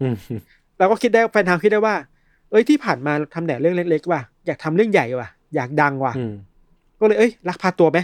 [0.00, 0.14] อืม
[0.78, 1.94] เราก็คิดได้แฟนทางคิดได้ว่า
[2.50, 6.32] เอ้ยที่ผ่านมาเราทำแต่เรื่องเล็กๆว่ะอยากทำเรื่องใหญ่ว่ะ อยากดังว่ะอืม
[7.00, 7.98] ก็เลยเอ้ยลักพาตัวไหม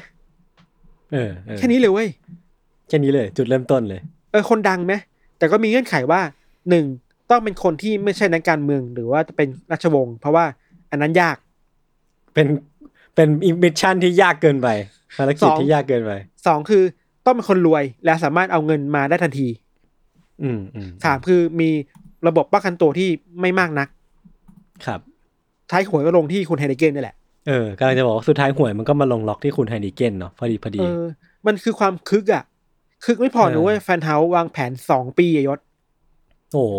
[1.13, 2.09] เออเออแค่นี้เลยเว้ย
[2.89, 4.01] แค่นี้เลย จุดเริ่มต้นเลย
[4.31, 4.93] เออคนดังไหม
[5.39, 6.21] แต่ก็มีเงื่อนไขว่า
[6.71, 6.85] หนึ่ง
[7.31, 10.45] ต้องเป็นคนที่ไม่ใช่นักการเมืองหรือว่าจะเป็นราชวงศ์เพราะว่า
[10.91, 11.37] อันนั้นยาก
[12.35, 12.47] เป็น
[13.19, 13.31] เป็น
[13.63, 14.69] mission ที่ยากเกินไป
[15.19, 16.13] ภารกิจสองที่ยากเกินไป
[16.47, 16.83] สองคือ
[17.25, 19.49] ต้องเป็นคนรวยและสามารถเอาเงินมาได้ทันที
[20.43, 21.71] อืมอืมสามคือมี
[22.29, 23.09] ระบบป้องกันตัวที่
[23.41, 23.89] ไม่มากนัก
[24.87, 25.01] ครับ
[25.71, 27.17] ท้ายหวยก็ลงที่คุณไฮเดเกนนี่แหละ
[27.49, 31.05] เออกำลังจะบอกว่าสุดท้ายหวยมันก็มาลงล็อกที่คุณไฮเนเกนเนาะพอดีพอดี เออ
[31.47, 32.45] มันคือความคึกอะ
[33.05, 35.59] คึกไม่พอเออนะเว้ยแฟนเฮาส์วางแผนสองปีอะยศ
[36.53, 36.77] โอ้โห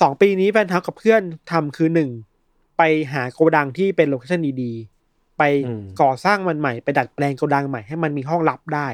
[0.00, 2.10] สองปีนี้แฟนเฮาส์กับเพื่อนทำคือหนึ่ง
[2.78, 2.82] ไป
[3.12, 4.91] หาโกดังที่เป็นโลเคชั่นดีๆ
[5.42, 5.52] ไป
[6.02, 8.88] ก่อสร้างมันใหม่ ไปดัดแปลงโกดังใหม่ให้มันมีห้องลับได้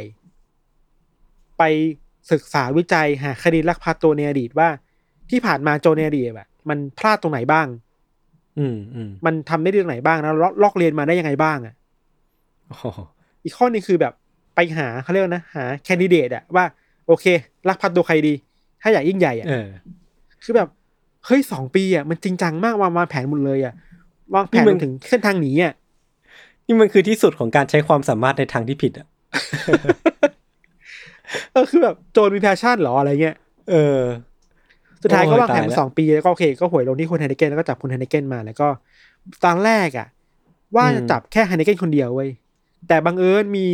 [1.59, 1.63] ไป
[2.33, 4.69] ศึกษาวิจัยหาคดีลักพาตัวในอดีตว่า
[5.31, 7.67] ที่ผ่านมาโจรในอดีตแบบมันพลาดตรงไหนบ้าง
[8.59, 11.75] อืมอืมมันทำได้เรื่องไหนบ้างแล้วลอกลอกเรียนมาได้ยังไงบ้างอะ
[12.69, 12.85] โอ้โห
[13.45, 14.13] อีกข้อหนึงคือแบบ
[14.55, 16.65] ไปหาเขาเรียกว่านะหา candidate อะว่า
[17.07, 17.25] โอเค
[17.69, 18.35] ลักพาตัวใครดี
[18.83, 19.69] ถ้าอยากยิ่งใหญ่อะเออ
[20.43, 20.69] คือแบบ
[21.27, 23.75] เฮ้ยสองปีอะมันจริงจังมากวางวางแผนหมดเลยอะ
[24.35, 25.75] วางแผนนี่มันถึงเส้นทางหนีอะ
[26.69, 29.07] นี่มันคือที่สุดของการใช้ความสามารถในทางที่ผิดอะ
[31.53, 33.37] เออคือแบบโจรมี passion เหรออะไรเงี้ย
[33.71, 33.99] เออ
[35.03, 38.69] สุดท้ายก็โอ้ยวางแผนตายมาแล้วสองปีแล้วก็โอเค ก็หวยลงที่คุณไฮเนเกนแล้วก็จับคุณไฮเนเกนมาแล้วก็
[39.45, 40.09] ตอนแรกอะ
[40.77, 42.31] ว่าจะจับแค่ไฮเนเกนคนเดียวเว้ย
[42.89, 43.67] แต่บังเอิญมี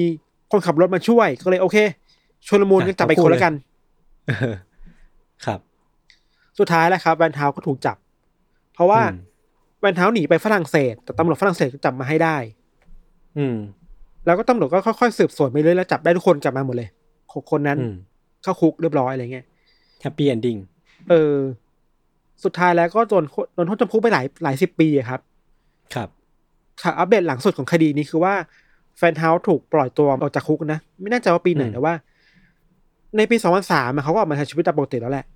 [0.52, 1.76] คนขับรถมาช่วย ก็เลยโอเค
[2.46, 3.54] ชวนละมุนก็จับไปคนแล้วกัน
[4.26, 4.54] เออ
[5.46, 5.60] ครับ
[6.58, 7.96] สุดท้ายแล้วครับแวนเทาก็ถูกจับ
[8.74, 9.18] เพราะว่าอืม
[9.80, 12.36] แวนเทาหนีไปฝรั่งเศส แต่ตำรวจฝรั่งเศสก็จับมาให้ได้
[13.38, 13.56] อืม
[14.26, 16.88] แล้วก็ตำรวจก็ค่อยๆสืบสวนไปเรื่อยแล้วจับได้ทุกคนกลับมาหมดเลย
[17.34, 17.94] หกคนนั้นอืม
[18.42, 19.46] เข้าคุกเรียบร้อยอะไรเงี้ย
[20.00, 20.56] happy ending
[21.10, 21.34] เออ
[22.44, 23.24] สุดท้ายแล้วก็โดน
[23.54, 25.20] โดนโทษจำคุกไปหลายหลายสิบปีอะครับ
[25.94, 26.08] ครับ
[26.82, 28.34] ข่าวอัปเดตหลังสุดของคดีนี้คือว่า
[28.98, 31.94] แฟนเฮาส์ถูกปล่อยตัวออกจากคุกนะ ไม่แน่ใจว่าปีไหนอืมแต่ว่า
[33.16, 35.26] ในปีสองพันสามเขาก็ออกมาใช้ชีวิตตามปกติแล้วแหละ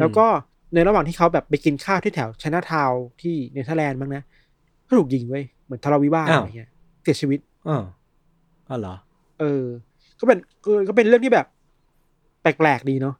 [0.00, 0.26] แล้วก็
[0.74, 4.22] ในระหว่างที่เขาแบบไปกินข้าวที่แถวชนะทาวที่เนเธอร์แลนด์บ้างนะ
[4.86, 6.70] ก็ถูกยิงเว้ยเหมือนทะเลาะวิวาทอะไรเงี้ย
[7.06, 7.82] เสียชีวิตอ๋อ
[8.68, 8.94] อ๋อเหรอ
[9.40, 9.64] เออ
[10.20, 11.46] ก็เป็นก็ก็เป็นเรื่องที่แบบ
[12.42, 13.14] แปลกๆดีเนาะ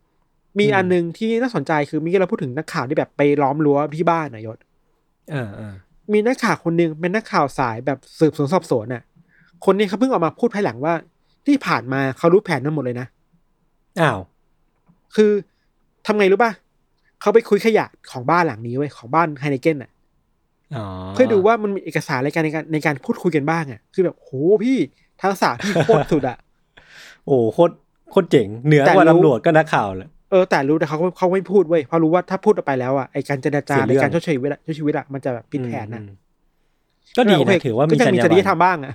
[0.58, 4.58] มีอืมอันหนึงที่น่าสนใจคือมีเราพูดถึงนักข่าวที่แบบไปล้อมรั้วที่บ้านนายศ
[5.30, 5.74] เออเออ
[6.12, 9.02] มีนักข่าวคนหนึ่งเป็นนักข่าวสายแบบสืบสวนสอบสวนน่ะ
[9.64, 10.94] คนนี้เขาเพิ่งออกมาพูดภายหลังว่า
[11.46, 13.06] ที่ผ่านมาเขารู้แผนนั้นหมดเลยนะ
[14.00, 14.18] อ้าว
[15.14, 15.30] คือ
[16.06, 16.52] ทำไงรู้ป่ะ
[17.20, 19.95] เขาไปคุยขยะของบ้านหลังนี้เว้ยของบ้านไฮเนเกนน่ะอ๋อ
[21.14, 24.30] เพื่อดูว่ามันมีเอกสารอะไรกันในการในการพูดคุยกันบ้างอะ คือแบบโห
[24.64, 24.78] พี่
[25.22, 26.38] ทักษะพี่โคตรสุดอะ
[27.26, 27.74] โอ้โคตร
[28.10, 36.16] โคตรเจ๋งเหนือแต่กว่ารู้ตำรวจก็นักข่าวแหละเออแต่รู้แต่เขาเขาไม่พูดเว้ยเพราะรู้ว่าถ้าพูดออกไปแล้วอะไอการเจรจาเสียเรื่ในองการช่วยชีวิตอะช่วยชีวิตอะมันจะแบบผิดแผนนะอืม
[37.16, 38.94] ก็ดีโเคนะถือว่ามีก็ยังจรรมียาจริยธรบรรรมบ้างอะ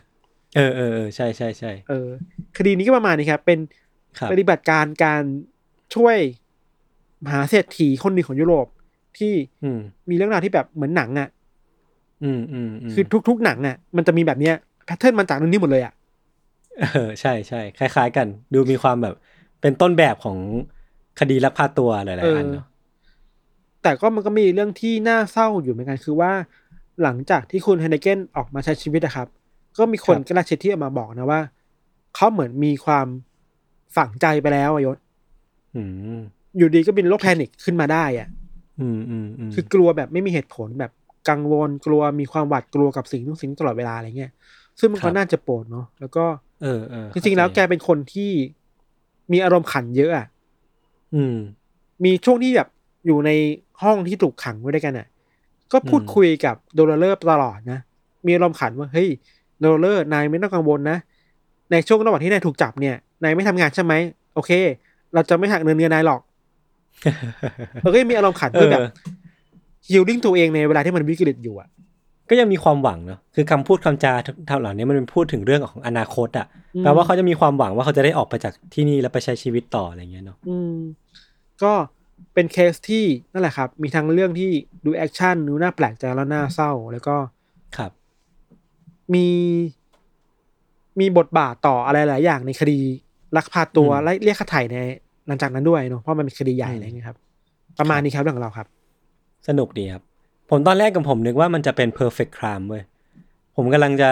[0.56, 2.10] เออเออเออใช่ใช่ใช่เออ
[2.58, 3.60] คดีนี้ก็ประมาณนี้ครับเป็น
[4.18, 5.24] ครับปฏิบัติการการ
[5.96, 6.18] ช่วย
[7.24, 8.68] มหาเศรษฐีคนหนึ่งของยุโรป
[9.18, 11.30] ที่อืมมีเรื่องราวที่แบบเหมือนหนังอะ
[12.24, 14.56] อืมอืมมคือทุก ๆ หนังอะมันจะมีแบบเนี้ย
[14.86, 15.94] pattern มันจากเรื่องนี้หมดเลยอะ
[16.80, 19.16] เออใช่ใช่คล้าย ๆ กัน ดูมีความแบบ
[19.62, 20.38] เป็นต้นแบบของ
[21.20, 22.66] คดีลักพาตัวหลายเอๆออันเนาะ
[23.84, 26.32] แต่ก็มันก็มีเรื่องที่น่าเศร้าอยู่เหมือนกันคือว่า
[27.04, 29.28] หลังจากที่คุณไฮเนเกนออกมาใช้ชีวิตนะครับ
[29.78, 31.42] ก็มีคนกระดาษเช็ดที่ออกมาบอกนะว่า
[32.16, 33.08] เขาเหมือนมีความ
[33.96, 34.98] ฝังใจไปแล้วอะยศ
[35.76, 35.84] อื
[36.18, 36.20] ม
[36.58, 38.28] อยู่ดีก็เป็นโรค panic ขึ้นมาได้อะ
[38.80, 40.92] อืมอืมอืมคือกลัวแบบไม่มีเหตุผลแบบ
[41.30, 44.32] กังวลกลัวมีความหวาดกลัวกับสิ่งทุกสิ่งตลอดเวลาอะไรเงี้ย
[44.80, 46.26] ซึ่งมันก็น่าจะโปรดเนาะแล้วก็
[46.62, 48.32] เออเออจริงๆแล้วแกเป็นคนที่
[49.32, 50.28] มีอารมณ์ขันเยอะอะ
[51.16, 51.36] อืม
[52.04, 52.70] มีช่วงที่แบบ
[53.06, 53.32] อยู่ใน
[53.82, 55.08] ห้องที่ถูกขังไว้ด้วยกันอะ
[55.72, 57.80] ก็พูดอืมคุยกับโดลเลอร์ตลอดนะ
[58.26, 59.10] มีอารมณ์ขันว่าเฮ้ย
[59.60, 60.98] โดลเลอร์นายไม่ต้องกังวลนะ
[61.72, 63.94] ในช่วงระหว่างที่นายถูกจับเนี่ยนายไม่ทำงานใช่ไหม
[64.36, 64.52] โอเค
[65.14, 66.22] เราจะไม่หักเงินเดือนนายหรอก
[67.82, 68.90] เออก็ยังมีอารมณ์ขันเพื่อแบบเออ
[69.88, 71.70] healing ตัวเองในเวลาที่มันวิกฤตอยู่อะ
[72.30, 74.14] ก็ยังมีความหวังเนาะคือคำพูดคำจา
[74.48, 80.76] เท่าเหล่านี้มันเป็นพูดถึงเรื่องของอนาคตอะอืมแปลว่าเขาจะมีความหวังว่าเขาจะได้ออกไปจากที่นี่แล้วไปใช้ชีวิตต่ออะไรเงี้ยเนาะอืม
[81.64, 81.74] ก็
[82.34, 84.50] เป็นเคสที่นั่นแหละครับ มีทั้งเรื่องที่
[84.86, 87.16] ดู action ดูน่าแปลกใจแล้วน่าเศร้าแล้วก็
[87.78, 87.92] ครับ
[89.14, 89.28] มี
[91.00, 92.80] มีบทบาทต่ออะไรหลายอย่างในคดี
[93.38, 94.78] ลักพาตัวอืมและเรียกค่าไถ่ใน
[95.28, 97.18] หลังจากนั้นด้วยเนาะเพราะมันเป็นคดีใหญ่อืมอะไรเงี้ยครับ
[97.80, 98.68] ประมาณนี้ครับเรื่องของเราครับ
[99.48, 100.04] สนุกดีครับ
[100.50, 102.84] ผมตอนแรกกับผมนึกว่ามันจะเป็น perfect crime เว้ย
[103.56, 104.10] ผมกำลังจะ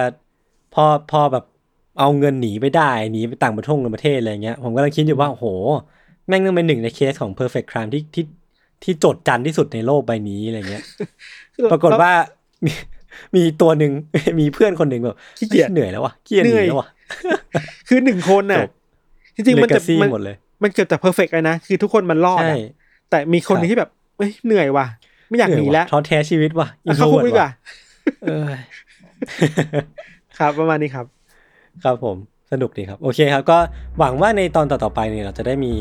[0.73, 1.45] พอพอแบบ
[1.99, 5.45] เอาเงินหนีไปได้หนีไปต่างประเทศต่างประเทศอะไรเงี้ยผมกำลังคิดอยู่ว่าโอ้โห
[6.27, 8.25] แม่งต้องเป็นหนึ่งในเคสของ perfect crime ที่ที่
[8.83, 10.83] ที่โจดจันที่สุดในโลกใบนี้อะไรเงี้ย
[11.71, 12.11] ปรากฏว่า
[12.65, 12.71] มี
[13.35, 13.91] มีตัวหนึ่ง
[14.39, 16.87] มีเพื่อนคนหนึ่งแบบขี้เกียจเหนื่อยแล้ววะขี้เกียจหเหนื่นีอยแล้ววะ
[17.87, 18.71] คือหนึ่งคนน่ะจบ
[19.35, 22.59] จริงๆมันจะ legacy มันหมดเลย มันเกือบจะ perfect เลยนะ คือทุกคนมันรอดใช่อะ
[23.09, 24.85] แต่มีคนหนึงที่แบบเอ้ยเหนื่อยว่ะ
[25.29, 27.49] ไม่อยากหนีแล้วท้อแท้ชีวิตว่ะอะเข้าคุก introvert ดีกว่าว่ะ
[28.23, 28.49] เออ
[30.37, 31.05] ครับประมาณนี้ครับ
[31.83, 32.17] ครับผม
[32.51, 33.57] สนุกดีครับโอเคครับก็
[33.99, 35.73] หวังว่าในตอนต่อๆไปเนี่ยเราจะได้มี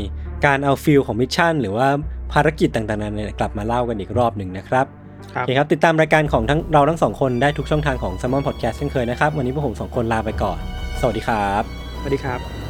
[0.47, 1.89] การเอา feel ของ mission หรือว่า
[2.33, 4.87] ภารกิจต่างๆนั้นเนี่ยกลับมาเล่ากันอีกรอบหนึ่งนะครับ
[5.35, 10.59] ครับโอเคครับติดตามรายการของทั้งเราทั้งสองคนได้ทุกช่องทางของ s ซ m o n Podcast เช่นเคยนะครับ วันนี้พวกผมสองคนลาไปก่อน
[11.01, 11.63] สวัสดีครับ
[12.01, 12.68] สวัสดีครับ